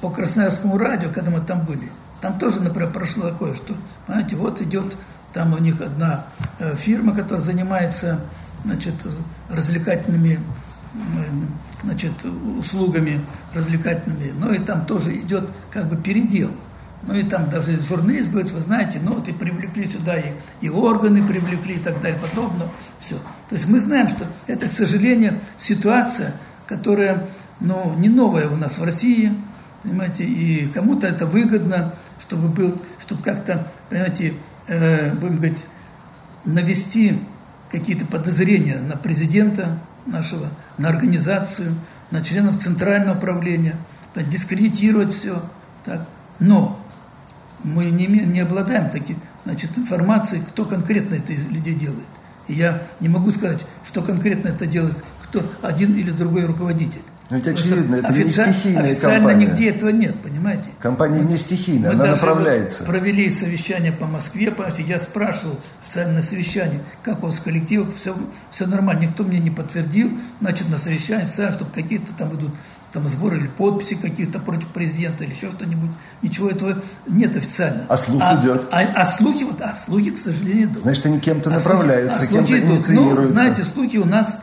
по 0.00 0.10
Красноярскому 0.10 0.78
радио, 0.78 1.10
когда 1.10 1.30
мы 1.30 1.40
там 1.40 1.64
были, 1.64 1.90
там 2.20 2.38
тоже, 2.38 2.60
например, 2.60 2.90
прошло 2.92 3.30
такое, 3.30 3.54
что, 3.54 3.74
понимаете, 4.06 4.36
вот 4.36 4.60
идет 4.60 4.94
там 5.32 5.54
у 5.54 5.58
них 5.58 5.80
одна 5.80 6.26
э, 6.58 6.74
фирма, 6.76 7.14
которая 7.14 7.44
занимается, 7.44 8.20
значит, 8.64 8.94
развлекательными, 9.48 10.40
э, 10.94 10.98
значит, 11.84 12.12
услугами 12.58 13.20
развлекательными, 13.54 14.32
но 14.38 14.52
и 14.52 14.58
там 14.58 14.84
тоже 14.84 15.16
идет 15.16 15.48
как 15.70 15.86
бы 15.86 15.96
передел. 15.96 16.50
Ну 17.02 17.14
и 17.14 17.22
там 17.22 17.48
даже 17.48 17.80
журналист 17.80 18.30
говорит, 18.30 18.52
вы 18.52 18.60
знаете, 18.60 19.00
ну 19.02 19.14
вот 19.14 19.28
и 19.28 19.32
привлекли 19.32 19.86
сюда 19.86 20.18
и, 20.18 20.32
и 20.60 20.68
органы 20.68 21.22
привлекли 21.26 21.76
и 21.76 21.78
так 21.78 22.00
далее, 22.02 22.20
подобное. 22.20 22.68
Все. 23.00 23.16
То 23.48 23.54
есть 23.54 23.68
мы 23.68 23.80
знаем, 23.80 24.08
что 24.08 24.26
это, 24.46 24.68
к 24.68 24.72
сожалению, 24.72 25.34
ситуация, 25.58 26.34
которая 26.66 27.26
ну, 27.60 27.94
не 27.96 28.08
новая 28.08 28.48
у 28.48 28.56
нас 28.56 28.78
в 28.78 28.84
России, 28.84 29.32
понимаете, 29.82 30.24
и 30.24 30.66
кому-то 30.68 31.06
это 31.06 31.26
выгодно, 31.26 31.94
чтобы 32.20 32.48
был, 32.48 32.80
чтобы 33.00 33.22
как-то, 33.22 33.66
понимаете, 33.88 34.34
э, 34.66 35.12
будем 35.14 35.36
говорить, 35.36 35.64
навести 36.44 37.18
какие-то 37.70 38.04
подозрения 38.06 38.78
на 38.78 38.96
президента 38.96 39.78
нашего, 40.06 40.48
на 40.78 40.88
организацию, 40.88 41.74
на 42.10 42.22
членов 42.22 42.58
центрального 42.58 43.16
управления, 43.16 43.76
так, 44.14 44.28
дискредитировать 44.28 45.14
все. 45.14 45.42
Так. 45.84 46.06
Но 46.40 46.79
мы 47.64 47.90
не, 47.90 48.06
не 48.06 48.40
обладаем 48.40 48.90
таким, 48.90 49.18
значит, 49.44 49.70
информацией, 49.76 50.42
кто 50.48 50.64
конкретно 50.64 51.16
это 51.16 51.32
из 51.32 51.46
людей 51.46 51.74
делает. 51.74 52.08
И 52.48 52.54
я 52.54 52.82
не 53.00 53.08
могу 53.08 53.30
сказать, 53.32 53.60
что 53.84 54.02
конкретно 54.02 54.48
это 54.48 54.66
делает 54.66 54.96
кто 55.30 55.42
один 55.62 55.94
или 55.94 56.10
другой 56.10 56.44
руководитель. 56.44 57.02
Но 57.30 57.36
ведь 57.36 57.46
очевидно, 57.46 57.96
это 57.96 58.08
офици... 58.08 58.24
не 58.24 58.52
стихийная 58.52 58.90
официально 58.90 59.28
компания. 59.28 59.46
нигде 59.46 59.70
этого 59.70 59.90
нет, 59.90 60.16
понимаете? 60.16 60.64
Компания 60.80 61.20
не 61.20 61.36
стихийная, 61.36 61.92
Мы 61.92 62.02
она 62.02 62.12
направляется. 62.12 62.80
Вот 62.80 62.88
провели 62.88 63.30
совещание 63.30 63.92
по 63.92 64.06
Москве, 64.06 64.50
понимаете, 64.50 64.82
я 64.82 64.98
спрашивал 64.98 65.56
официально 65.84 66.14
на 66.14 66.22
совещании, 66.22 66.80
как 67.04 67.22
у 67.22 67.28
вас 67.28 67.38
коллектив, 67.38 67.86
все, 67.94 68.16
все 68.50 68.66
нормально, 68.66 69.02
никто 69.02 69.22
мне 69.22 69.38
не 69.38 69.50
подтвердил, 69.50 70.10
значит, 70.40 70.68
на 70.70 70.78
совещании 70.78 71.22
официально, 71.22 71.54
чтобы 71.54 71.70
какие-то 71.70 72.12
там 72.18 72.34
идут 72.34 72.50
там 72.92 73.08
сборы 73.08 73.38
или 73.38 73.46
подписи 73.46 73.94
каких-то 73.94 74.38
против 74.38 74.68
президента 74.68 75.24
или 75.24 75.32
еще 75.32 75.50
что-нибудь. 75.50 75.90
Ничего 76.22 76.50
этого 76.50 76.76
нет 77.06 77.36
официально. 77.36 77.86
А 77.88 77.96
слух 77.96 78.22
а, 78.22 78.40
идет? 78.40 78.68
А, 78.70 78.80
а 78.80 79.04
слухи, 79.04 79.44
вот, 79.44 79.60
а 79.60 79.74
слухи, 79.74 80.10
к 80.10 80.18
сожалению, 80.18 80.66
идут. 80.66 80.82
Значит, 80.82 81.06
они 81.06 81.20
кем-то 81.20 81.50
А 81.50 81.54
направляются, 81.54 82.22
а 82.22 82.26
слухи 82.26 82.46
кем-то. 82.48 82.66
Ну, 82.66 82.74
инициируются. 82.76 83.32
знаете, 83.32 83.64
слухи 83.64 83.96
у 83.96 84.04
нас 84.04 84.38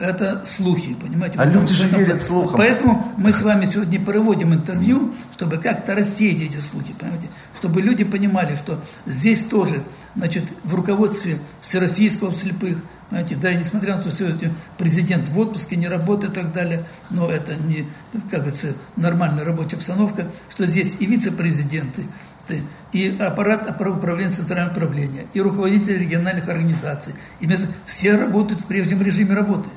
это 0.00 0.42
слухи, 0.46 0.94
понимаете? 0.94 1.38
А 1.38 1.44
люди 1.44 1.72
же 1.72 1.86
верят 1.88 2.20
слухам. 2.20 2.56
Поэтому 2.56 3.12
мы 3.16 3.32
с 3.32 3.42
вами 3.42 3.66
сегодня 3.66 4.00
проводим 4.00 4.52
интервью, 4.52 5.14
чтобы 5.36 5.58
как-то 5.58 5.94
рассеять 5.94 6.42
эти 6.42 6.60
слухи, 6.60 6.92
понимаете? 6.98 7.28
Чтобы 7.58 7.80
люди 7.80 8.04
понимали, 8.04 8.56
что 8.56 8.80
здесь 9.06 9.42
тоже, 9.44 9.82
значит, 10.16 10.44
в 10.64 10.74
руководстве 10.74 11.38
Всероссийского 11.60 12.34
слепых, 12.34 12.78
знаете, 13.10 13.36
да, 13.36 13.52
и 13.52 13.56
несмотря 13.56 13.96
на 13.96 14.02
то, 14.02 14.10
что 14.10 14.18
сегодня 14.18 14.52
президент 14.78 15.28
в 15.28 15.38
отпуске, 15.38 15.76
не 15.76 15.88
работает 15.88 16.32
и 16.32 16.36
так 16.40 16.52
далее, 16.52 16.84
но 17.10 17.30
это 17.30 17.54
не, 17.54 17.86
как 18.30 18.42
говорится, 18.42 18.74
нормальная 18.96 19.44
рабочая 19.44 19.76
обстановка, 19.76 20.26
что 20.50 20.66
здесь 20.66 20.94
и 20.98 21.06
вице-президенты, 21.06 22.02
ты- 22.48 22.62
и 22.92 23.16
аппарат 23.18 23.68
управления 23.70 24.32
центрального 24.32 24.74
управления, 24.76 25.26
и 25.32 25.40
руководители 25.40 25.98
региональных 25.98 26.48
организаций, 26.48 27.14
и 27.40 27.46
мест- 27.46 27.68
все 27.86 28.16
работают 28.16 28.62
в 28.62 28.64
прежнем 28.64 29.02
режиме 29.02 29.34
работы. 29.34 29.68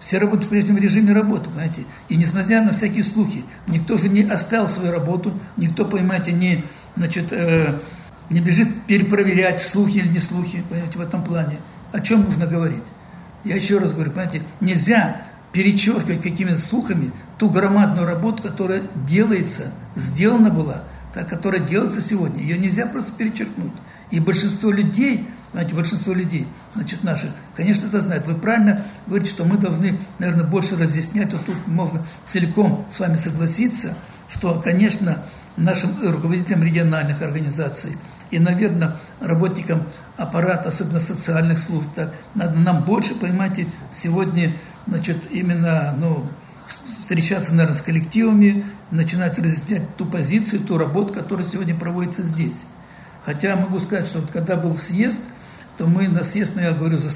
Все 0.00 0.18
работают 0.18 0.46
в 0.46 0.48
прежнем 0.48 0.78
режиме 0.78 1.12
работы, 1.12 1.48
понимаете. 1.48 1.84
И 2.08 2.16
несмотря 2.16 2.62
на 2.62 2.72
всякие 2.72 3.04
слухи, 3.04 3.44
никто 3.68 3.96
же 3.96 4.08
не 4.08 4.22
оставил 4.22 4.68
свою 4.68 4.90
работу, 4.90 5.32
никто, 5.56 5.84
понимаете, 5.84 6.32
не, 6.32 6.64
значит, 6.96 7.32
э, 7.32 7.78
не 8.28 8.40
бежит 8.40 8.68
перепроверять, 8.88 9.62
слухи 9.62 9.98
или 9.98 10.08
не 10.08 10.18
слухи, 10.18 10.64
понимаете, 10.68 10.98
в 10.98 11.00
этом 11.02 11.22
плане. 11.22 11.58
О 11.92 12.00
чем 12.00 12.24
нужно 12.24 12.46
говорить? 12.46 12.82
Я 13.44 13.56
еще 13.56 13.78
раз 13.78 13.92
говорю, 13.92 14.10
понимаете, 14.10 14.42
нельзя 14.60 15.22
перечеркивать 15.52 16.22
какими-то 16.22 16.58
слухами 16.58 17.12
ту 17.38 17.50
громадную 17.50 18.06
работу, 18.06 18.42
которая 18.42 18.82
делается, 19.06 19.72
сделана 19.94 20.50
была, 20.50 20.84
та, 21.12 21.24
которая 21.24 21.60
делается 21.60 22.00
сегодня. 22.00 22.40
Ее 22.42 22.56
нельзя 22.56 22.86
просто 22.86 23.12
перечеркнуть. 23.12 23.72
И 24.10 24.20
большинство 24.20 24.70
людей, 24.70 25.26
знаете, 25.52 25.74
большинство 25.74 26.14
людей, 26.14 26.46
значит, 26.74 27.02
наши, 27.04 27.30
конечно, 27.54 27.86
это 27.86 28.00
знают. 28.00 28.26
Вы 28.26 28.34
правильно 28.34 28.84
говорите, 29.06 29.30
что 29.30 29.44
мы 29.44 29.58
должны, 29.58 29.98
наверное, 30.18 30.44
больше 30.44 30.76
разъяснять. 30.76 31.32
Вот 31.32 31.44
тут 31.44 31.66
можно 31.66 32.02
целиком 32.26 32.86
с 32.90 33.00
вами 33.00 33.16
согласиться, 33.16 33.94
что, 34.28 34.60
конечно, 34.64 35.22
нашим 35.56 35.90
руководителям 36.02 36.62
региональных 36.62 37.20
организаций 37.20 37.98
и, 38.32 38.38
наверное, 38.38 38.96
работникам 39.20 39.84
аппарата, 40.16 40.70
особенно 40.70 40.98
социальных 40.98 41.58
служб, 41.58 41.86
так, 41.94 42.12
надо 42.34 42.58
нам 42.58 42.82
больше, 42.82 43.14
понимаете, 43.14 43.66
сегодня, 43.94 44.54
значит, 44.86 45.30
именно, 45.30 45.94
ну, 45.98 46.26
встречаться, 47.02 47.52
наверное, 47.52 47.76
с 47.76 47.82
коллективами, 47.82 48.64
начинать 48.90 49.38
разъяснять 49.38 49.96
ту 49.96 50.06
позицию, 50.06 50.62
ту 50.62 50.78
работу, 50.78 51.12
которая 51.12 51.46
сегодня 51.46 51.74
проводится 51.74 52.22
здесь. 52.22 52.56
Хотя 53.24 53.54
могу 53.54 53.78
сказать, 53.78 54.06
что 54.06 54.20
вот 54.20 54.30
когда 54.30 54.56
был 54.56 54.76
съезд, 54.76 55.18
то 55.76 55.86
мы 55.86 56.08
на 56.08 56.24
съезд, 56.24 56.52
ну 56.54 56.62
я 56.62 56.72
говорю 56.72 56.98
за, 56.98 57.10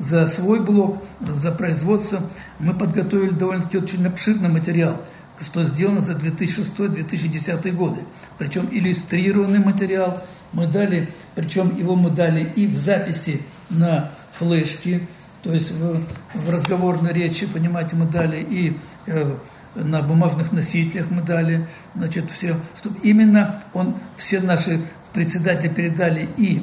за 0.00 0.28
свой 0.28 0.60
блок, 0.60 1.02
за 1.20 1.52
производство, 1.52 2.20
мы 2.58 2.74
подготовили 2.74 3.30
довольно-таки 3.30 3.78
очень 3.78 4.06
обширный 4.06 4.48
материал, 4.48 5.00
что 5.40 5.64
сделано 5.64 6.00
за 6.00 6.12
2006-2010 6.12 7.70
годы. 7.72 8.00
Причем 8.38 8.68
иллюстрированный 8.70 9.58
материал 9.58 10.22
мы 10.52 10.66
дали, 10.66 11.08
причем 11.34 11.76
его 11.76 11.96
мы 11.96 12.10
дали 12.10 12.44
и 12.56 12.66
в 12.66 12.76
записи 12.76 13.42
на 13.70 14.10
флешке, 14.38 15.00
то 15.42 15.52
есть 15.52 15.70
в, 15.72 16.02
в 16.34 16.50
разговорной 16.50 17.12
речи, 17.12 17.46
понимаете, 17.46 17.96
мы 17.96 18.06
дали 18.06 18.44
и 18.48 18.76
э, 19.06 19.36
на 19.76 20.02
бумажных 20.02 20.52
носителях 20.52 21.10
мы 21.10 21.22
дали, 21.22 21.66
значит, 21.94 22.30
все, 22.30 22.56
чтобы 22.78 22.98
именно 23.02 23.62
он, 23.72 23.94
все 24.16 24.40
наши 24.40 24.80
председатели 25.12 25.68
передали 25.68 26.28
и 26.36 26.62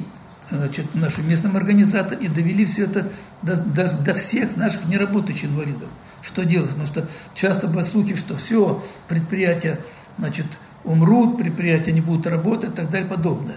значит, 0.50 0.94
нашим 0.94 1.28
местным 1.28 1.56
организаторам 1.56 2.22
и 2.22 2.28
довели 2.28 2.66
все 2.66 2.84
это 2.84 3.08
до, 3.42 3.56
до, 3.56 3.90
до 3.96 4.14
всех 4.14 4.56
наших 4.56 4.86
неработающих 4.86 5.46
инвалидов. 5.50 5.88
Что 6.22 6.44
делать? 6.44 6.70
Потому 6.70 6.86
что 6.86 7.08
часто 7.34 7.66
бывают 7.66 7.88
слухи, 7.88 8.16
что 8.16 8.36
все, 8.36 8.82
предприятия, 9.08 9.78
значит, 10.18 10.46
умрут, 10.84 11.38
предприятия 11.38 11.92
не 11.92 12.00
будут 12.00 12.26
работать 12.26 12.70
и 12.70 12.76
так 12.76 12.90
далее 12.90 13.08
подобное. 13.08 13.56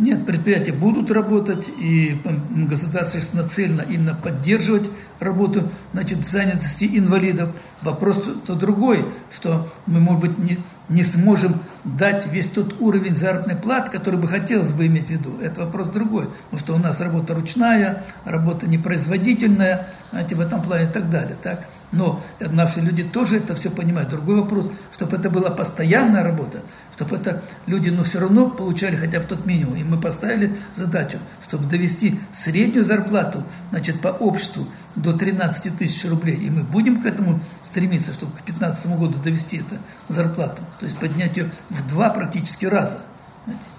Нет, 0.00 0.24
предприятия 0.24 0.72
будут 0.72 1.10
работать, 1.10 1.68
и 1.78 2.18
государство 2.50 3.20
нацелено 3.36 3.82
именно 3.82 4.14
поддерживать 4.14 4.88
работу 5.18 5.68
значит, 5.92 6.26
занятости 6.26 6.88
инвалидов. 6.90 7.50
Вопрос 7.82 8.24
то 8.46 8.54
другой, 8.54 9.04
что 9.30 9.68
мы, 9.84 10.00
может 10.00 10.22
быть, 10.22 10.38
не, 10.38 10.58
не 10.88 11.04
сможем 11.04 11.56
дать 11.84 12.26
весь 12.32 12.48
тот 12.48 12.80
уровень 12.80 13.14
заработной 13.14 13.56
платы, 13.56 13.90
который 13.90 14.18
бы 14.18 14.26
хотелось 14.26 14.72
бы 14.72 14.86
иметь 14.86 15.08
в 15.08 15.10
виду. 15.10 15.36
Это 15.42 15.66
вопрос 15.66 15.88
другой, 15.88 16.30
потому 16.44 16.58
что 16.58 16.74
у 16.76 16.78
нас 16.78 16.98
работа 16.98 17.34
ручная, 17.34 18.02
работа 18.24 18.66
непроизводительная, 18.66 19.88
знаете, 20.12 20.34
в 20.34 20.40
этом 20.40 20.62
плане 20.62 20.84
и 20.84 20.92
так 20.92 21.10
далее. 21.10 21.36
Так? 21.42 21.66
Но 21.92 22.22
наши 22.38 22.80
люди 22.80 23.02
тоже 23.02 23.36
это 23.36 23.54
все 23.54 23.70
понимают. 23.70 24.10
Другой 24.10 24.36
вопрос, 24.36 24.70
чтобы 24.92 25.16
это 25.16 25.28
была 25.28 25.50
постоянная 25.50 26.22
работа, 26.22 26.60
чтобы 27.00 27.16
это 27.16 27.42
люди, 27.66 27.88
ну, 27.88 28.04
все 28.04 28.20
равно 28.20 28.50
получали 28.50 28.94
хотя 28.94 29.20
бы 29.20 29.24
тот 29.24 29.46
минимум. 29.46 29.76
И 29.76 29.82
мы 29.82 29.98
поставили 29.98 30.54
задачу, 30.76 31.16
чтобы 31.42 31.66
довести 31.66 32.20
среднюю 32.34 32.84
зарплату, 32.84 33.42
значит, 33.70 34.02
по 34.02 34.08
обществу 34.08 34.66
до 34.96 35.14
13 35.14 35.78
тысяч 35.78 36.04
рублей. 36.10 36.36
И 36.36 36.50
мы 36.50 36.62
будем 36.62 37.00
к 37.00 37.06
этому 37.06 37.40
стремиться, 37.64 38.12
чтобы 38.12 38.32
к 38.32 38.44
2015 38.44 38.86
году 38.98 39.18
довести 39.18 39.58
эту 39.58 39.76
зарплату. 40.10 40.60
То 40.78 40.84
есть 40.84 40.98
поднять 40.98 41.38
ее 41.38 41.50
в 41.70 41.88
два 41.88 42.10
практически 42.10 42.66
раза. 42.66 42.98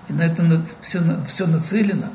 И 0.10 0.14
на 0.14 0.24
это 0.24 0.66
все, 0.82 1.00
все 1.28 1.46
нацелено. 1.46 2.08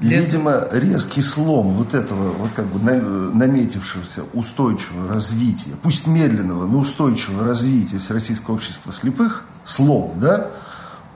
Этого- 0.00 0.20
Видимо, 0.20 0.68
резкий 0.72 1.20
слом 1.22 1.68
вот 1.74 1.94
этого 1.94 2.32
вот 2.32 2.50
как 2.56 2.66
бы 2.66 2.82
на- 2.82 3.34
наметившегося 3.34 4.22
устойчивого 4.32 5.12
развития, 5.12 5.70
пусть 5.82 6.06
медленного, 6.06 6.66
но 6.66 6.78
устойчивого 6.78 7.46
развития 7.46 7.98
Всероссийского 7.98 8.54
общества 8.54 8.92
слепых, 8.92 9.44
слом, 9.64 10.14
да, 10.20 10.46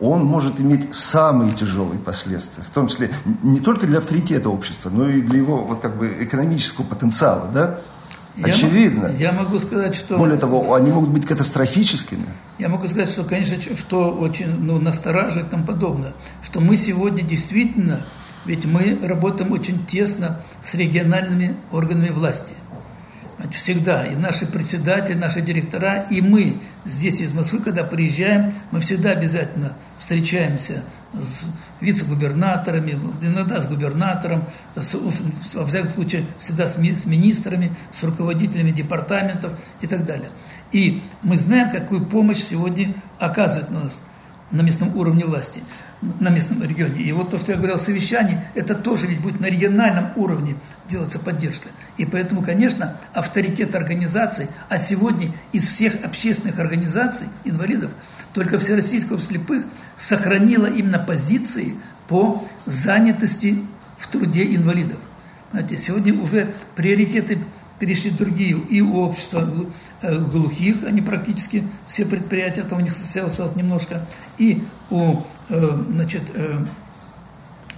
он 0.00 0.24
может 0.24 0.60
иметь 0.60 0.94
самые 0.94 1.54
тяжелые 1.54 1.98
последствия, 1.98 2.62
в 2.62 2.70
том 2.74 2.88
числе 2.88 3.10
не 3.42 3.60
только 3.60 3.86
для 3.86 3.98
авторитета 4.00 4.50
общества, 4.50 4.90
но 4.90 5.08
и 5.08 5.22
для 5.22 5.38
его 5.38 5.64
вот 5.64 5.80
как 5.80 5.96
бы 5.96 6.14
экономического 6.20 6.84
потенциала, 6.84 7.48
да? 7.54 7.78
Я 8.36 8.46
Очевидно. 8.46 9.08
мо- 9.08 9.14
Я 9.14 9.30
могу 9.32 9.60
сказать, 9.60 9.94
что... 9.94 10.18
Более 10.18 10.36
того, 10.36 10.74
они 10.74 10.90
могут 10.90 11.08
быть 11.10 11.24
катастрофическими. 11.24 12.26
Я 12.58 12.68
могу 12.68 12.86
сказать, 12.88 13.08
что, 13.08 13.22
конечно, 13.22 13.56
что 13.78 14.10
очень 14.10 14.48
ну, 14.60 14.80
настораживает 14.80 15.46
и 15.46 15.50
тому 15.52 15.64
подобное, 15.64 16.12
что 16.42 16.60
мы 16.60 16.76
сегодня 16.76 17.22
действительно, 17.22 18.04
ведь 18.44 18.64
мы 18.64 18.98
работаем 19.02 19.52
очень 19.52 19.84
тесно 19.86 20.40
с 20.62 20.74
региональными 20.74 21.56
органами 21.72 22.10
власти. 22.10 22.54
Всегда. 23.52 24.06
И 24.06 24.14
наши 24.16 24.46
председатели, 24.46 25.14
наши 25.14 25.42
директора, 25.42 26.06
и 26.10 26.20
мы 26.22 26.56
здесь 26.84 27.20
из 27.20 27.32
Москвы, 27.34 27.58
когда 27.60 27.84
приезжаем, 27.84 28.54
мы 28.70 28.80
всегда 28.80 29.10
обязательно 29.10 29.74
встречаемся 29.98 30.82
с 31.12 31.42
вице-губернаторами, 31.80 32.98
иногда 33.22 33.60
с 33.60 33.66
губернатором, 33.66 34.44
с- 34.76 35.54
во 35.54 35.66
всяком 35.66 35.90
случае 35.90 36.24
всегда 36.38 36.68
с, 36.68 36.78
ми- 36.78 36.96
с 36.96 37.04
министрами, 37.04 37.72
с 37.98 38.02
руководителями 38.02 38.70
департаментов 38.70 39.52
и 39.80 39.86
так 39.86 40.04
далее. 40.06 40.30
И 40.72 41.02
мы 41.22 41.36
знаем, 41.36 41.70
какую 41.70 42.04
помощь 42.04 42.38
сегодня 42.42 42.94
оказывает 43.18 43.70
на 43.70 43.80
нас 43.80 44.00
на 44.50 44.60
местном 44.62 44.96
уровне 44.96 45.24
власти, 45.24 45.62
на 46.20 46.28
местном 46.28 46.62
регионе. 46.62 47.02
И 47.02 47.12
вот 47.12 47.30
то, 47.30 47.38
что 47.38 47.52
я 47.52 47.58
говорил 47.58 47.76
о 47.76 47.80
совещании, 47.80 48.40
это 48.54 48.74
тоже 48.74 49.06
ведь 49.06 49.20
будет 49.20 49.40
на 49.40 49.46
региональном 49.46 50.10
уровне 50.16 50.54
делаться 50.88 51.18
поддержка. 51.18 51.68
И 51.96 52.04
поэтому, 52.04 52.42
конечно, 52.42 52.96
авторитет 53.12 53.74
организаций, 53.74 54.48
а 54.68 54.78
сегодня 54.78 55.32
из 55.52 55.66
всех 55.66 56.04
общественных 56.04 56.58
организаций 56.58 57.26
инвалидов, 57.44 57.90
только 58.32 58.58
Всероссийского 58.58 59.20
слепых 59.20 59.64
сохранила 59.96 60.66
именно 60.66 60.98
позиции 60.98 61.76
по 62.08 62.46
занятости 62.66 63.58
в 63.98 64.08
труде 64.08 64.54
инвалидов. 64.54 64.98
Знаете, 65.52 65.78
сегодня 65.78 66.20
уже 66.20 66.48
приоритеты 66.74 67.38
перешли 67.78 68.10
другие. 68.10 68.58
И 68.70 68.80
у 68.80 68.96
общества 68.96 69.48
глухих, 70.10 70.84
они 70.86 71.00
практически 71.00 71.64
все 71.88 72.04
предприятия, 72.04 72.62
там 72.62 72.78
у 72.78 72.82
них 72.82 72.92
осталось 72.92 73.56
немножко, 73.56 74.06
и 74.38 74.64
у 74.90 75.22
э, 75.48 75.82
значит, 75.90 76.22
э, 76.34 76.58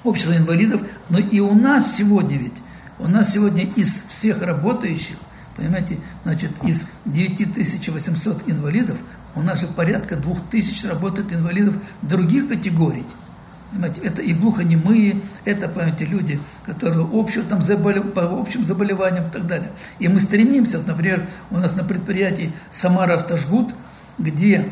общества 0.05 0.37
инвалидов, 0.37 0.81
но 1.09 1.19
и 1.19 1.41
у 1.41 1.55
нас 1.55 1.97
сегодня 1.97 2.37
ведь, 2.37 2.55
у 2.99 3.09
нас 3.09 3.33
сегодня 3.33 3.65
из 3.77 4.03
всех 4.09 4.43
работающих, 4.43 5.17
понимаете, 5.57 5.99
значит, 6.25 6.51
из 6.65 6.89
9800 7.05 8.49
инвалидов, 8.49 8.97
у 9.35 9.43
нас 9.43 9.61
же 9.61 9.67
порядка 9.67 10.17
2000 10.17 10.87
работает 10.87 11.33
инвалидов 11.33 11.75
других 12.03 12.49
категорий. 12.49 13.05
Понимаете, 13.71 14.01
это 14.03 14.23
и 14.23 14.33
глухонемые, 14.33 15.17
это, 15.45 15.69
понимаете, 15.69 16.05
люди, 16.05 16.39
которые 16.65 17.07
общего, 17.13 17.45
там, 17.45 17.63
заболев, 17.63 18.13
по 18.13 18.23
общим 18.23 18.65
заболеваниям 18.65 19.27
и 19.27 19.31
так 19.31 19.47
далее. 19.47 19.71
И 19.99 20.09
мы 20.09 20.21
стремимся, 20.21 20.79
вот, 20.79 20.87
например, 20.87 21.27
у 21.51 21.57
нас 21.59 21.75
на 21.75 21.83
предприятии 21.83 22.53
Самара 22.71 23.15
Автожгут, 23.15 23.75
где 24.19 24.71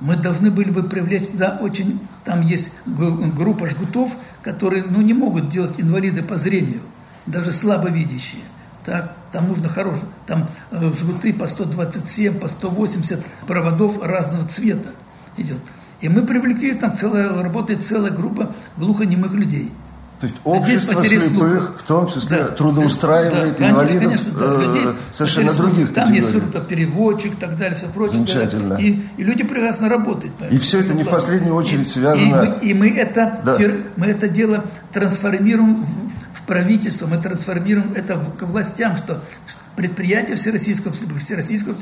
мы 0.00 0.16
должны 0.16 0.50
были 0.50 0.70
бы 0.70 0.82
привлечь 0.82 1.28
туда 1.28 1.58
очень, 1.60 1.98
там 2.24 2.42
есть 2.42 2.72
группа 2.84 3.66
жгутов, 3.68 4.14
которые, 4.42 4.84
ну, 4.84 5.00
не 5.00 5.14
могут 5.14 5.48
делать 5.48 5.74
инвалиды 5.78 6.22
по 6.22 6.36
зрению, 6.36 6.82
даже 7.24 7.52
слабовидящие. 7.52 8.42
Так, 8.84 9.16
там 9.32 9.48
нужно 9.48 9.68
хороший, 9.68 10.04
там 10.26 10.48
э, 10.70 10.92
жгуты 10.92 11.32
по 11.32 11.48
127, 11.48 12.38
по 12.38 12.46
180 12.46 13.24
проводов 13.46 14.00
разного 14.02 14.46
цвета 14.46 14.90
идет. 15.36 15.58
И 16.00 16.08
мы 16.08 16.22
привлекли, 16.22 16.74
там 16.74 16.96
целая, 16.96 17.42
работает 17.42 17.84
целая 17.86 18.10
группа 18.10 18.50
глухонемых 18.76 19.32
людей. 19.32 19.72
То 20.20 20.24
есть 20.24 20.36
общество 20.44 21.04
слепых, 21.04 21.76
в 21.78 21.82
том 21.82 22.08
числе, 22.08 22.38
да, 22.38 22.48
трудоустраивает 22.48 23.58
да, 23.58 23.68
инвалидов 23.68 24.02
конечно, 24.02 24.32
да, 24.32 24.46
э, 24.46 24.64
людей, 24.64 24.86
совершенно 25.10 25.52
других 25.52 25.92
Там 25.92 26.08
категорий. 26.08 26.36
есть 26.36 26.52
там, 26.52 26.64
переводчик 26.64 27.32
и 27.34 27.36
так 27.36 27.58
далее, 27.58 27.76
все 27.76 27.86
прочее. 27.88 28.16
Замечательно. 28.16 28.74
И, 28.74 29.02
и 29.18 29.22
люди 29.22 29.42
прекрасно 29.42 29.90
работают. 29.90 30.32
И 30.50 30.58
все 30.58 30.80
это 30.80 30.94
не 30.94 31.02
в 31.02 31.10
последнюю 31.10 31.54
очередь 31.54 31.86
и, 31.86 31.90
связано... 31.90 32.56
И, 32.62 32.70
и, 32.70 32.74
мы, 32.74 32.88
это, 32.96 33.40
да. 33.44 33.58
мы 33.96 34.06
это 34.06 34.26
дело 34.28 34.64
трансформируем 34.90 35.84
в 36.32 36.46
правительство, 36.46 37.06
мы 37.06 37.18
трансформируем 37.18 37.92
это 37.94 38.18
к 38.38 38.42
властям, 38.44 38.96
что 38.96 39.20
предприятия 39.76 40.36
Всероссийского 40.36 40.92
Всероссийского 40.92 41.76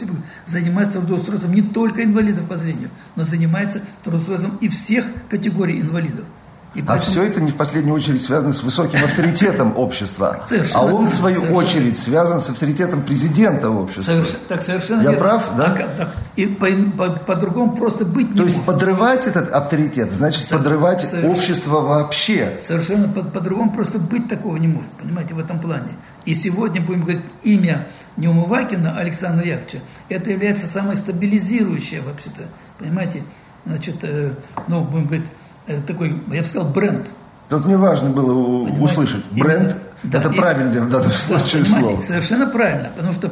занимается 0.46 0.98
трудоустройством 0.98 1.54
не 1.54 1.62
только 1.62 2.04
инвалидов 2.04 2.46
по 2.46 2.56
зрению, 2.56 2.90
но 3.16 3.24
занимается 3.24 3.80
трудоустройством 4.02 4.58
и 4.60 4.68
всех 4.68 5.06
категорий 5.30 5.80
инвалидов. 5.80 6.26
И 6.74 6.82
а 6.88 6.98
все 6.98 7.22
это 7.22 7.40
не 7.40 7.52
в 7.52 7.54
последнюю 7.54 7.94
очередь 7.94 8.20
связано 8.20 8.52
с 8.52 8.64
высоким 8.64 9.02
авторитетом 9.04 9.76
общества. 9.76 10.40
Совершенно, 10.48 10.80
а 10.80 10.92
он, 10.92 11.06
в 11.06 11.14
свою 11.14 11.36
совершенно. 11.36 11.58
очередь, 11.58 11.98
связан 11.98 12.40
с 12.40 12.50
авторитетом 12.50 13.02
президента 13.02 13.70
общества. 13.70 14.02
Соверш... 14.02 14.30
Так 14.48 14.62
совершенно 14.62 15.02
Я 15.02 15.10
верно. 15.10 15.20
прав, 15.20 15.50
да? 15.56 15.64
Так, 15.70 15.96
так. 15.96 16.08
И 16.34 16.46
по-другому 16.46 17.70
по, 17.70 17.76
по 17.76 17.80
просто 17.80 18.04
быть 18.04 18.30
не 18.32 18.38
То 18.38 18.44
есть 18.44 18.64
подрывать 18.64 19.28
этот 19.28 19.52
авторитет, 19.52 20.10
значит 20.10 20.48
Со... 20.48 20.56
подрывать 20.56 21.02
совершенно. 21.02 21.32
общество 21.32 21.80
вообще. 21.80 22.58
Совершенно 22.66 23.06
по-другому 23.06 23.70
по 23.70 23.76
просто 23.76 24.00
быть 24.00 24.28
такого 24.28 24.56
не 24.56 24.66
может, 24.66 24.90
понимаете, 25.00 25.34
в 25.34 25.38
этом 25.38 25.60
плане. 25.60 25.96
И 26.24 26.34
сегодня, 26.34 26.80
будем 26.80 27.02
говорить, 27.02 27.22
имя 27.42 27.86
Неумывакина 28.16 28.96
Александра 28.98 29.46
Яковлевича, 29.46 29.78
это 30.08 30.30
является 30.30 30.66
самое 30.66 30.96
стабилизирующее 30.96 32.00
вообще-то, 32.02 32.42
понимаете, 32.78 33.22
значит, 33.66 33.96
э, 34.02 34.34
ну, 34.68 34.82
будем 34.84 35.06
говорить, 35.06 35.26
Э, 35.66 35.80
такой, 35.86 36.20
я 36.30 36.42
бы 36.42 36.48
сказал, 36.48 36.68
бренд. 36.70 37.06
Тут 37.48 37.64
мне 37.64 37.76
важно 37.76 38.10
было 38.10 38.64
понимаете? 38.66 38.84
услышать. 38.84 39.24
Бренд 39.32 39.76
да, 40.02 40.20
это 40.20 40.30
и, 40.30 40.36
правильное 40.36 40.82
в 40.82 40.90
данном 40.90 41.12
случае 41.12 41.62
да, 41.62 41.68
слово. 41.68 42.00
Совершенно 42.00 42.46
правильно, 42.46 42.90
потому 42.94 43.12
что 43.14 43.30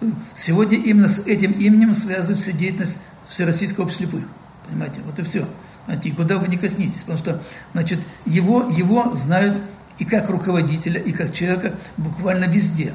э, 0.00 0.06
сегодня 0.36 0.78
именно 0.78 1.08
с 1.08 1.26
этим 1.26 1.52
именем 1.52 1.94
связывают 1.94 2.40
всю 2.40 2.52
деятельность 2.52 2.98
Всероссийского 3.28 3.84
общества 3.84 4.06
слепых. 4.06 4.24
Понимаете, 4.68 4.96
вот 5.04 5.18
и 5.18 5.22
все. 5.22 5.46
И 6.02 6.10
куда 6.10 6.36
вы 6.36 6.48
не 6.48 6.58
коснитесь, 6.58 7.00
потому 7.00 7.18
что, 7.18 7.42
значит, 7.72 8.00
его, 8.26 8.68
его 8.68 9.14
знают 9.14 9.62
и 9.98 10.04
как 10.04 10.30
руководителя, 10.30 11.00
и 11.00 11.12
как 11.12 11.32
человека 11.32 11.74
буквально 11.96 12.44
везде. 12.44 12.92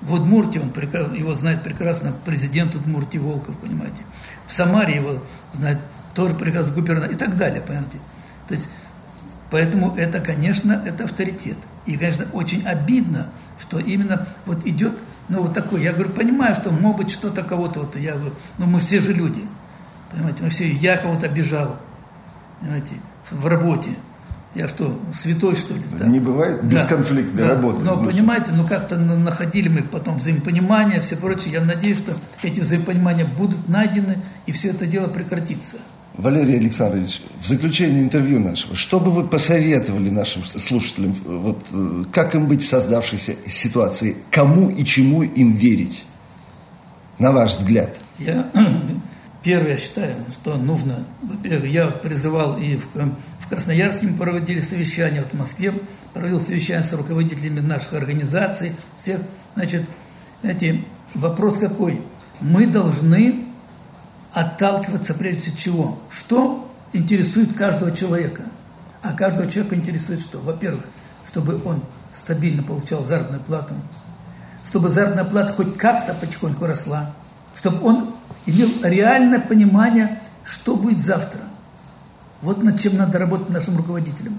В 0.00 0.14
Удмуртии 0.14 0.58
он 0.58 1.14
его 1.14 1.34
знает 1.34 1.62
прекрасно 1.62 2.12
президент 2.24 2.74
Удмуртии 2.74 3.18
Волков, 3.18 3.56
понимаете. 3.56 4.02
В 4.46 4.52
Самаре 4.52 4.96
его 4.96 5.22
знает 5.52 5.78
тоже 6.14 6.34
прекрасно 6.34 6.74
губернатор 6.74 7.10
и 7.10 7.16
так 7.16 7.36
далее, 7.36 7.60
понимаете. 7.60 7.98
То 8.48 8.54
есть, 8.54 8.68
поэтому 9.50 9.94
это, 9.96 10.20
конечно, 10.20 10.82
это 10.84 11.04
авторитет. 11.04 11.56
И, 11.86 11.96
конечно, 11.96 12.26
очень 12.32 12.66
обидно, 12.66 13.28
что 13.60 13.78
именно 13.78 14.26
вот 14.44 14.66
идет, 14.66 14.92
ну, 15.28 15.42
вот 15.42 15.54
такой, 15.54 15.82
я 15.82 15.92
говорю, 15.92 16.10
понимаю, 16.10 16.54
что, 16.54 16.70
может 16.70 16.98
быть, 16.98 17.10
что-то 17.10 17.42
кого-то, 17.42 17.80
вот, 17.80 17.96
я 17.96 18.14
говорю, 18.14 18.34
ну, 18.58 18.66
мы 18.66 18.80
все 18.80 19.00
же 19.00 19.12
люди, 19.12 19.44
понимаете, 20.10 20.42
мы 20.42 20.50
все, 20.50 20.70
я 20.70 20.96
кого-то 20.96 21.26
обижал, 21.26 21.76
понимаете, 22.60 22.94
в 23.30 23.46
работе. 23.46 23.90
Я 24.54 24.68
что, 24.68 25.00
святой, 25.14 25.56
что 25.56 25.72
ли? 25.72 25.80
Да? 25.98 26.06
Не 26.06 26.20
бывает 26.20 26.62
бесконфликтной 26.62 27.42
да, 27.42 27.48
работы. 27.48 27.82
Но, 27.82 27.96
понимаете, 27.96 28.50
ну 28.52 28.66
как-то 28.66 28.96
находили 28.98 29.68
мы 29.68 29.82
потом 29.82 30.18
взаимопонимание, 30.18 31.00
все 31.00 31.16
прочее. 31.16 31.52
Я 31.52 31.62
надеюсь, 31.62 31.98
что 31.98 32.12
эти 32.42 32.60
взаимопонимания 32.60 33.24
будут 33.24 33.68
найдены, 33.68 34.18
и 34.44 34.52
все 34.52 34.68
это 34.68 34.86
дело 34.86 35.08
прекратится. 35.08 35.76
Валерий 36.14 36.58
Александрович, 36.58 37.22
в 37.40 37.46
заключение 37.46 38.02
интервью 38.02 38.38
нашего, 38.38 38.76
что 38.76 39.00
бы 39.00 39.10
вы 39.10 39.26
посоветовали 39.26 40.10
нашим 40.10 40.44
слушателям, 40.44 41.14
вот, 41.24 41.64
э, 41.72 42.04
как 42.12 42.34
им 42.34 42.46
быть 42.46 42.62
в 42.62 42.68
создавшейся 42.68 43.34
ситуации, 43.46 44.18
кому 44.30 44.68
и 44.68 44.84
чему 44.84 45.22
им 45.22 45.54
верить, 45.54 46.04
на 47.18 47.32
ваш 47.32 47.54
взгляд? 47.54 47.96
Я, 48.18 48.50
первое, 49.42 49.78
считаю, 49.78 50.16
что 50.30 50.56
нужно, 50.56 51.06
во-первых, 51.22 51.70
я 51.70 51.86
призывал 51.86 52.58
и 52.58 52.76
в 52.76 52.88
Красноярске 53.52 54.06
мы 54.06 54.16
проводили 54.16 54.60
совещание, 54.60 55.20
вот 55.20 55.32
в 55.32 55.36
Москве 55.36 55.74
проводил 56.14 56.40
совещание 56.40 56.82
с 56.82 56.90
руководителями 56.94 57.60
наших 57.60 57.92
организаций, 57.92 58.72
всех, 58.96 59.20
значит, 59.54 59.84
знаете, 60.40 60.82
вопрос 61.12 61.58
какой? 61.58 62.00
Мы 62.40 62.66
должны 62.66 63.44
отталкиваться 64.32 65.12
прежде 65.12 65.50
всего 65.50 65.56
чего? 65.58 65.98
Что 66.08 66.72
интересует 66.94 67.52
каждого 67.52 67.92
человека? 67.92 68.44
А 69.02 69.12
каждого 69.12 69.46
человека 69.50 69.74
интересует 69.74 70.20
что? 70.20 70.38
Во-первых, 70.38 70.86
чтобы 71.26 71.60
он 71.62 71.84
стабильно 72.10 72.62
получал 72.62 73.04
заработную 73.04 73.42
плату, 73.42 73.74
чтобы 74.64 74.88
заработная 74.88 75.24
плата 75.24 75.52
хоть 75.52 75.76
как-то 75.76 76.14
потихоньку 76.14 76.64
росла, 76.64 77.14
чтобы 77.54 77.86
он 77.86 78.14
имел 78.46 78.70
реальное 78.82 79.40
понимание, 79.40 80.18
что 80.42 80.74
будет 80.74 81.02
завтра. 81.02 81.42
Вот 82.42 82.62
над 82.62 82.78
чем 82.78 82.96
надо 82.96 83.18
работать 83.18 83.50
нашим 83.50 83.76
руководителям. 83.76 84.38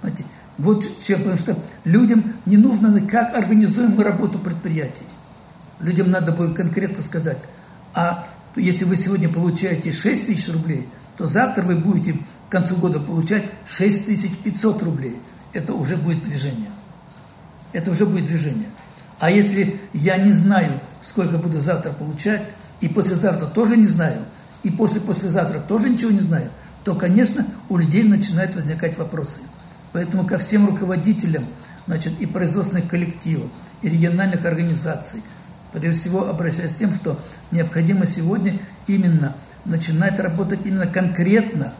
Знаете, 0.00 0.24
вот 0.58 0.88
чем, 1.00 1.18
потому 1.18 1.36
что 1.36 1.58
людям 1.84 2.32
не 2.46 2.56
нужно, 2.56 3.00
как 3.06 3.34
организуем 3.34 3.92
мы 3.96 4.04
работу 4.04 4.38
предприятий. 4.38 5.04
Людям 5.80 6.10
надо 6.10 6.32
будет 6.32 6.56
конкретно 6.56 7.02
сказать, 7.02 7.38
а 7.92 8.26
если 8.54 8.84
вы 8.84 8.96
сегодня 8.96 9.28
получаете 9.28 9.92
6 9.92 10.26
тысяч 10.26 10.52
рублей, 10.52 10.88
то 11.16 11.26
завтра 11.26 11.62
вы 11.62 11.76
будете 11.76 12.14
к 12.48 12.52
концу 12.52 12.76
года 12.76 13.00
получать 13.00 13.44
6500 13.66 14.82
рублей. 14.82 15.20
Это 15.52 15.74
уже 15.74 15.96
будет 15.96 16.22
движение. 16.22 16.70
Это 17.72 17.90
уже 17.90 18.06
будет 18.06 18.26
движение. 18.26 18.68
А 19.18 19.30
если 19.30 19.80
я 19.92 20.16
не 20.18 20.30
знаю, 20.30 20.80
сколько 21.00 21.38
буду 21.38 21.60
завтра 21.60 21.90
получать, 21.92 22.48
и 22.80 22.88
послезавтра 22.88 23.46
тоже 23.46 23.76
не 23.76 23.86
знаю, 23.86 24.24
и 24.62 24.70
после-послезавтра 24.70 25.60
тоже 25.60 25.88
ничего 25.88 26.10
не 26.10 26.18
знаю, 26.18 26.50
то, 26.86 26.94
конечно, 26.94 27.46
у 27.68 27.76
людей 27.76 28.02
начинают 28.04 28.54
возникать 28.54 28.96
вопросы. 28.96 29.40
Поэтому 29.92 30.26
ко 30.26 30.38
всем 30.38 30.66
руководителям 30.66 31.44
значит, 31.86 32.18
и 32.20 32.24
производственных 32.26 32.88
коллективов, 32.88 33.50
и 33.82 33.90
региональных 33.90 34.46
организаций– 34.46 35.22
Прежде 35.72 36.00
всего 36.00 36.28
обращаясь 36.28 36.72
с 36.72 36.76
тем, 36.76 36.90
что 36.90 37.18
необходимо 37.50 38.06
сегодня 38.06 38.58
именно 38.86 39.34
начинать 39.66 40.18
работать 40.20 40.60
именно 40.64 40.86
конкретно, 40.86 41.72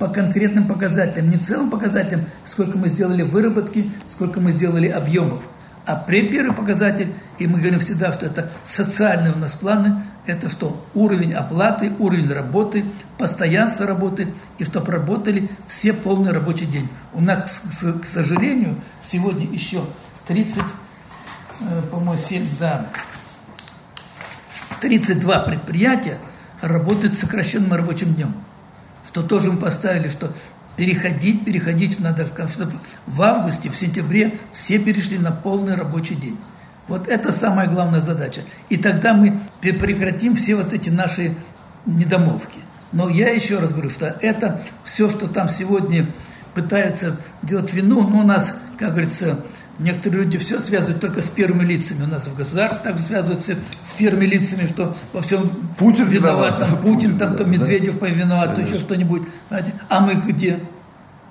по 0.00 0.08
конкретным 0.08 0.66
показателям, 0.66 1.30
не 1.30 1.36
в 1.36 1.42
целом 1.42 1.70
показателям, 1.70 2.24
сколько 2.44 2.76
мы 2.76 2.88
сделали 2.88 3.22
выработки, 3.22 3.88
сколько 4.08 4.40
мы 4.40 4.50
сделали 4.50 4.88
объемов, 4.88 5.42
а 5.84 5.94
при 5.94 6.26
первый 6.26 6.56
показатель, 6.56 7.12
и 7.38 7.46
мы 7.46 7.60
говорим 7.60 7.78
всегда, 7.78 8.12
что 8.12 8.26
это 8.26 8.50
социальные 8.64 9.34
у 9.34 9.38
нас 9.38 9.52
планы, 9.52 10.02
это 10.26 10.48
что? 10.48 10.84
Уровень 10.94 11.34
оплаты, 11.34 11.92
уровень 11.98 12.32
работы, 12.32 12.84
постоянство 13.18 13.86
работы, 13.86 14.28
и 14.58 14.64
чтобы 14.64 14.92
работали 14.92 15.48
все 15.66 15.92
полный 15.92 16.32
рабочий 16.32 16.66
день. 16.66 16.88
У 17.14 17.20
нас, 17.20 17.62
к 18.02 18.06
сожалению, 18.06 18.76
сегодня 19.10 19.46
еще 19.46 19.84
30, 20.26 20.62
э, 21.60 21.82
по-моему, 21.90 22.16
7, 22.16 22.44
да, 22.60 22.86
32 24.80 25.38
предприятия 25.40 26.18
работают 26.60 27.18
сокращенным 27.18 27.72
рабочим 27.72 28.14
днем. 28.14 28.34
Что 29.08 29.22
тоже 29.22 29.52
мы 29.52 29.58
поставили, 29.58 30.08
что 30.08 30.32
переходить, 30.76 31.44
переходить 31.44 31.98
надо, 32.00 32.26
чтобы 32.48 32.72
в 33.06 33.22
августе, 33.22 33.70
в 33.70 33.76
сентябре 33.76 34.38
все 34.52 34.78
перешли 34.78 35.18
на 35.18 35.32
полный 35.32 35.74
рабочий 35.74 36.14
день. 36.14 36.36
Вот 36.88 37.08
это 37.08 37.32
самая 37.32 37.68
главная 37.68 38.00
задача. 38.00 38.42
И 38.68 38.76
тогда 38.76 39.12
мы 39.12 39.40
прекратим 39.60 40.36
все 40.36 40.54
вот 40.54 40.72
эти 40.72 40.88
наши 40.88 41.34
недомовки. 41.84 42.60
Но 42.92 43.08
я 43.08 43.30
еще 43.30 43.58
раз 43.58 43.72
говорю, 43.72 43.90
что 43.90 44.16
это 44.20 44.60
все, 44.84 45.08
что 45.08 45.26
там 45.28 45.48
сегодня 45.48 46.06
пытаются 46.54 47.16
делать 47.42 47.72
вину, 47.72 48.02
но 48.02 48.08
ну, 48.08 48.18
у 48.20 48.22
нас, 48.22 48.58
как 48.78 48.90
говорится, 48.90 49.38
Некоторые 49.78 50.22
люди 50.22 50.38
все 50.38 50.58
связывают 50.60 51.00
только 51.02 51.20
с 51.20 51.28
первыми 51.28 51.64
лицами. 51.64 52.04
У 52.04 52.06
нас 52.06 52.26
в 52.26 52.34
государстве 52.34 52.80
так 52.82 52.98
связываются 52.98 53.56
с 53.84 53.92
первыми 53.92 54.24
лицами, 54.24 54.66
что 54.66 54.96
во 55.12 55.20
всем 55.20 55.50
Путин 55.78 56.08
виноват, 56.08 56.58
там 56.58 56.78
Путин, 56.78 57.18
там 57.18 57.36
то 57.36 57.44
Медведев 57.44 57.98
да? 58.00 58.06
виноват, 58.08 58.54
то 58.54 58.62
еще 58.62 58.78
что-нибудь. 58.78 59.22
А 59.88 60.00
мы 60.00 60.14
где? 60.14 60.60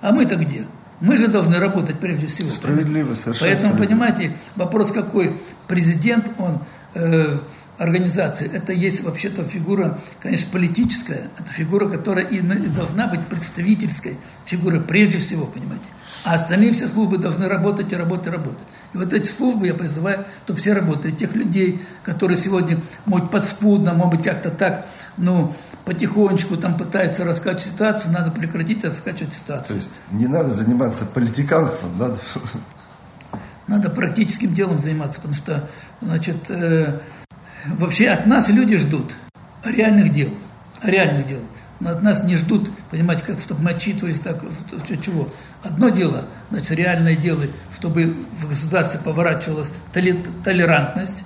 А 0.02 0.12
мы-то 0.12 0.36
где? 0.36 0.68
Мы 1.02 1.18
же 1.18 1.28
должны 1.28 1.60
работать 1.60 2.00
прежде 2.00 2.28
всего. 2.28 2.50
Справедливо, 2.50 3.16
совершенно 3.16 3.50
Поэтому, 3.50 3.74
справедливо. 3.74 3.88
понимаете, 3.88 4.38
вопрос 4.56 4.92
какой? 4.92 5.36
Президент, 5.68 6.26
он 6.38 6.60
э, 6.94 7.38
организации, 7.78 8.50
это 8.52 8.72
есть 8.72 9.04
вообще-то 9.04 9.44
фигура, 9.44 10.00
конечно, 10.22 10.48
политическая, 10.52 11.30
это 11.38 11.52
фигура, 11.52 11.90
которая 11.90 12.26
и 12.26 12.40
должна 12.40 13.08
быть 13.08 13.22
представительской 13.28 14.18
фигурой 14.46 14.82
прежде 14.82 15.20
всего, 15.20 15.46
понимаете. 15.46 15.86
А 16.24 16.36
остальные 16.36 16.72
все 16.72 16.88
службы 16.88 17.18
должны 17.18 17.48
работать 17.48 17.92
и 17.92 17.96
работать 17.96 18.28
и 18.28 18.30
работать. 18.32 18.64
И 18.94 18.98
вот 18.98 19.14
эти 19.14 19.30
службы 19.30 19.68
я 19.68 19.74
призываю, 19.74 20.26
чтобы 20.44 20.60
все 20.60 20.74
работали. 20.74 21.12
Тех 21.12 21.36
людей, 21.36 21.82
которые 22.04 22.38
сегодня, 22.38 22.80
может, 23.06 23.30
подспудно, 23.30 23.94
может 23.94 24.16
быть, 24.16 24.24
как-то 24.24 24.50
так, 24.50 24.88
ну, 25.18 25.54
потихонечку 25.86 26.58
там 26.58 26.78
пытаются 26.78 27.24
раскачивать 27.24 27.74
ситуацию, 27.74 28.12
надо 28.12 28.32
прекратить 28.32 28.84
раскачивать 28.84 29.34
ситуацию. 29.34 29.68
То 29.68 29.76
есть 29.76 30.02
не 30.12 30.28
надо 30.28 30.50
заниматься 30.50 31.06
политиканством, 31.06 31.98
надо... 31.98 32.18
Надо 33.68 33.90
практическим 33.90 34.54
делом 34.54 34.78
заниматься, 34.78 35.20
потому 35.20 35.34
что, 35.34 35.68
значит, 36.00 36.38
э, 36.50 37.00
вообще 37.66 38.10
от 38.10 38.28
нас 38.28 38.48
люди 38.50 38.78
ждут 38.78 39.16
реальных 39.64 40.14
дел, 40.14 40.30
реальных 40.84 41.28
дел. 41.28 41.40
Но 41.80 41.90
от 41.90 42.04
нас 42.04 42.24
не 42.24 42.36
ждут, 42.36 42.70
понимаете, 42.92 43.24
как, 43.26 43.40
чтобы 43.40 43.64
мы 43.64 43.72
отчитывались 43.72 44.20
так, 44.20 44.40
чего. 45.04 45.28
Одно 45.64 45.90
дело, 45.90 46.26
значит, 46.52 46.72
реальное 46.72 47.16
дело, 47.16 47.46
чтобы 47.76 48.16
в 48.40 48.48
государстве 48.48 49.00
поворачивалась 49.04 49.72
толерантность 50.44 51.24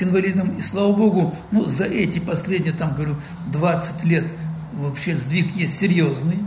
к 0.00 0.02
инвалидам. 0.02 0.56
И 0.58 0.62
слава 0.62 0.92
богу, 0.92 1.34
ну, 1.50 1.66
за 1.66 1.84
эти 1.84 2.18
последние, 2.18 2.72
там, 2.72 2.94
говорю, 2.94 3.16
20 3.52 4.04
лет 4.04 4.24
вообще 4.72 5.16
сдвиг 5.16 5.54
есть 5.54 5.78
серьезный 5.78 6.38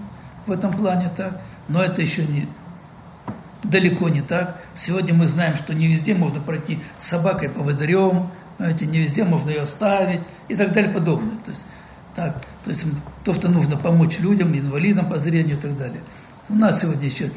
в 0.48 0.52
этом 0.52 0.74
плане 0.74 1.12
так. 1.16 1.40
Но 1.68 1.82
это 1.82 2.02
еще 2.02 2.26
не 2.26 2.48
далеко 3.64 4.10
не 4.10 4.22
так. 4.22 4.60
Сегодня 4.76 5.14
мы 5.14 5.28
знаем, 5.28 5.56
что 5.56 5.74
не 5.74 5.88
везде 5.88 6.16
можно 6.16 6.42
пройти 6.42 6.80
с 7.00 7.08
собакой 7.08 7.50
по 7.50 7.62
водорем, 7.62 8.30
знаете, 8.58 8.86
не 8.86 9.00
везде 9.00 9.24
можно 9.24 9.52
ее 9.52 9.62
оставить 9.62 10.22
и 10.48 10.56
так 10.56 10.74
далее 10.74 10.92
подобное. 10.92 11.38
То 11.46 11.52
есть, 11.52 11.64
так, 12.16 12.42
то 12.66 12.72
есть 12.72 12.84
то, 13.24 13.34
что 13.34 13.50
нужно 13.50 13.78
помочь 13.78 14.20
людям, 14.20 14.58
инвалидам 14.58 15.10
по 15.10 15.20
зрению 15.20 15.58
и 15.58 15.60
так 15.60 15.78
далее. 15.78 16.02
У 16.50 16.56
нас 16.56 16.82
сегодня 16.82 17.08
еще 17.08 17.30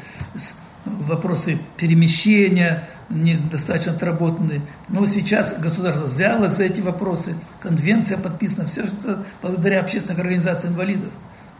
вопросы 1.07 1.59
перемещения 1.77 2.87
недостаточно 3.09 3.93
отработаны. 3.93 4.61
Но 4.89 5.05
сейчас 5.07 5.57
государство 5.59 6.05
взяло 6.05 6.49
за 6.49 6.63
эти 6.63 6.81
вопросы, 6.81 7.35
конвенция 7.61 8.17
подписана, 8.17 8.67
все 8.67 8.87
что 8.87 9.23
благодаря 9.41 9.79
общественных 9.79 10.19
организациям 10.19 10.73
инвалидов. 10.73 11.09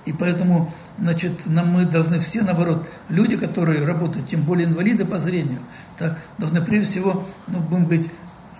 И 0.06 0.14
поэтому, 0.14 0.72
значит, 0.98 1.34
нам 1.46 1.68
мы 1.68 1.86
должны 1.86 2.20
все, 2.20 2.42
наоборот, 2.42 2.88
люди, 3.10 3.36
которые 3.36 3.86
работают, 3.86 4.28
тем 4.30 4.42
более 4.42 4.66
инвалиды 4.66 5.04
по 5.04 5.20
зрению, 5.20 5.60
так, 5.98 6.18
должны 6.38 6.62
прежде 6.62 6.92
всего, 6.92 7.28
ну, 7.48 7.60
будем 7.60 7.84
говорить, 7.84 8.10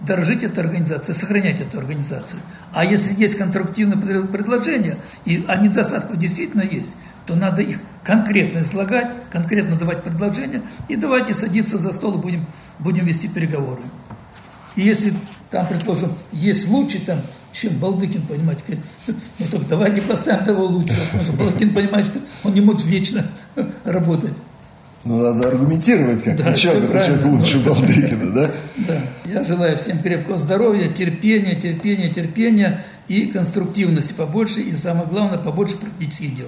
дорожить 0.02 0.44
этой 0.44 0.64
организацией, 0.64 1.16
сохранять 1.16 1.62
эту 1.62 1.80
организацию. 1.80 2.42
А 2.74 2.84
если 2.84 3.14
есть 3.14 3.38
конструктивные 3.38 4.24
предложения, 4.24 4.98
и 5.26 5.44
они 5.48 5.70
недостатки 5.70 6.18
действительно 6.18 6.62
есть, 6.62 6.94
то 7.26 7.36
надо 7.36 7.62
их 7.62 7.80
конкретно 8.08 8.60
излагать, 8.60 9.10
конкретно 9.30 9.76
давать 9.76 10.02
предложения, 10.02 10.62
и 10.88 10.96
давайте 10.96 11.34
садиться 11.34 11.78
за 11.78 11.92
стол 11.92 12.18
и 12.18 12.22
будем, 12.22 12.46
будем 12.80 13.06
вести 13.06 13.28
переговоры. 13.28 13.82
И 14.78 14.82
если 14.82 15.14
там, 15.50 15.68
предположим, 15.68 16.14
есть 16.32 16.70
лучше 16.70 17.06
там, 17.06 17.20
чем 17.52 17.74
Балдыкин, 17.74 18.22
понимаете, 18.22 18.82
ну 19.08 19.46
так 19.52 19.68
давайте 19.68 20.02
поставим 20.02 20.46
того 20.46 20.68
лучшего, 20.68 21.04
потому 21.06 21.24
что 21.24 21.34
Балдыкин 21.34 21.74
понимает, 21.74 22.06
что 22.06 22.20
он 22.46 22.54
не 22.54 22.62
может 22.62 22.86
вечно 22.86 23.26
работать. 23.84 24.36
Ну, 25.04 25.22
надо 25.22 25.50
аргументировать 25.50 26.24
как 26.24 26.38
да, 26.38 26.54
человек, 26.54 26.92
человек 26.92 27.26
лучше 27.26 27.60
Балдыкина, 27.60 28.32
да? 28.32 28.52
Да. 28.88 29.02
Я 29.26 29.44
желаю 29.44 29.78
всем 29.78 30.00
крепкого 30.00 30.38
здоровья, 30.38 30.88
терпения, 30.88 31.56
терпения, 31.56 32.10
терпения 32.10 32.82
и 33.10 33.26
конструктивности 33.26 34.14
побольше, 34.14 34.62
и 34.62 34.72
самое 34.72 35.08
главное, 35.08 35.38
побольше 35.38 35.76
практических 35.76 36.36
дел. 36.36 36.48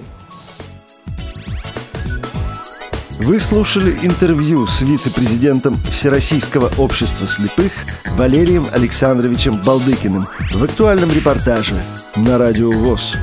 Вы 3.22 3.38
слушали 3.38 3.98
интервью 4.02 4.66
с 4.66 4.80
вице-президентом 4.80 5.76
Всероссийского 5.90 6.70
общества 6.78 7.26
слепых 7.26 7.70
Валерием 8.16 8.66
Александровичем 8.72 9.60
Балдыкиным 9.60 10.26
в 10.54 10.64
актуальном 10.64 11.12
репортаже 11.12 11.74
на 12.16 12.38
Радио 12.38 12.72
ВОЗ. 12.72 13.16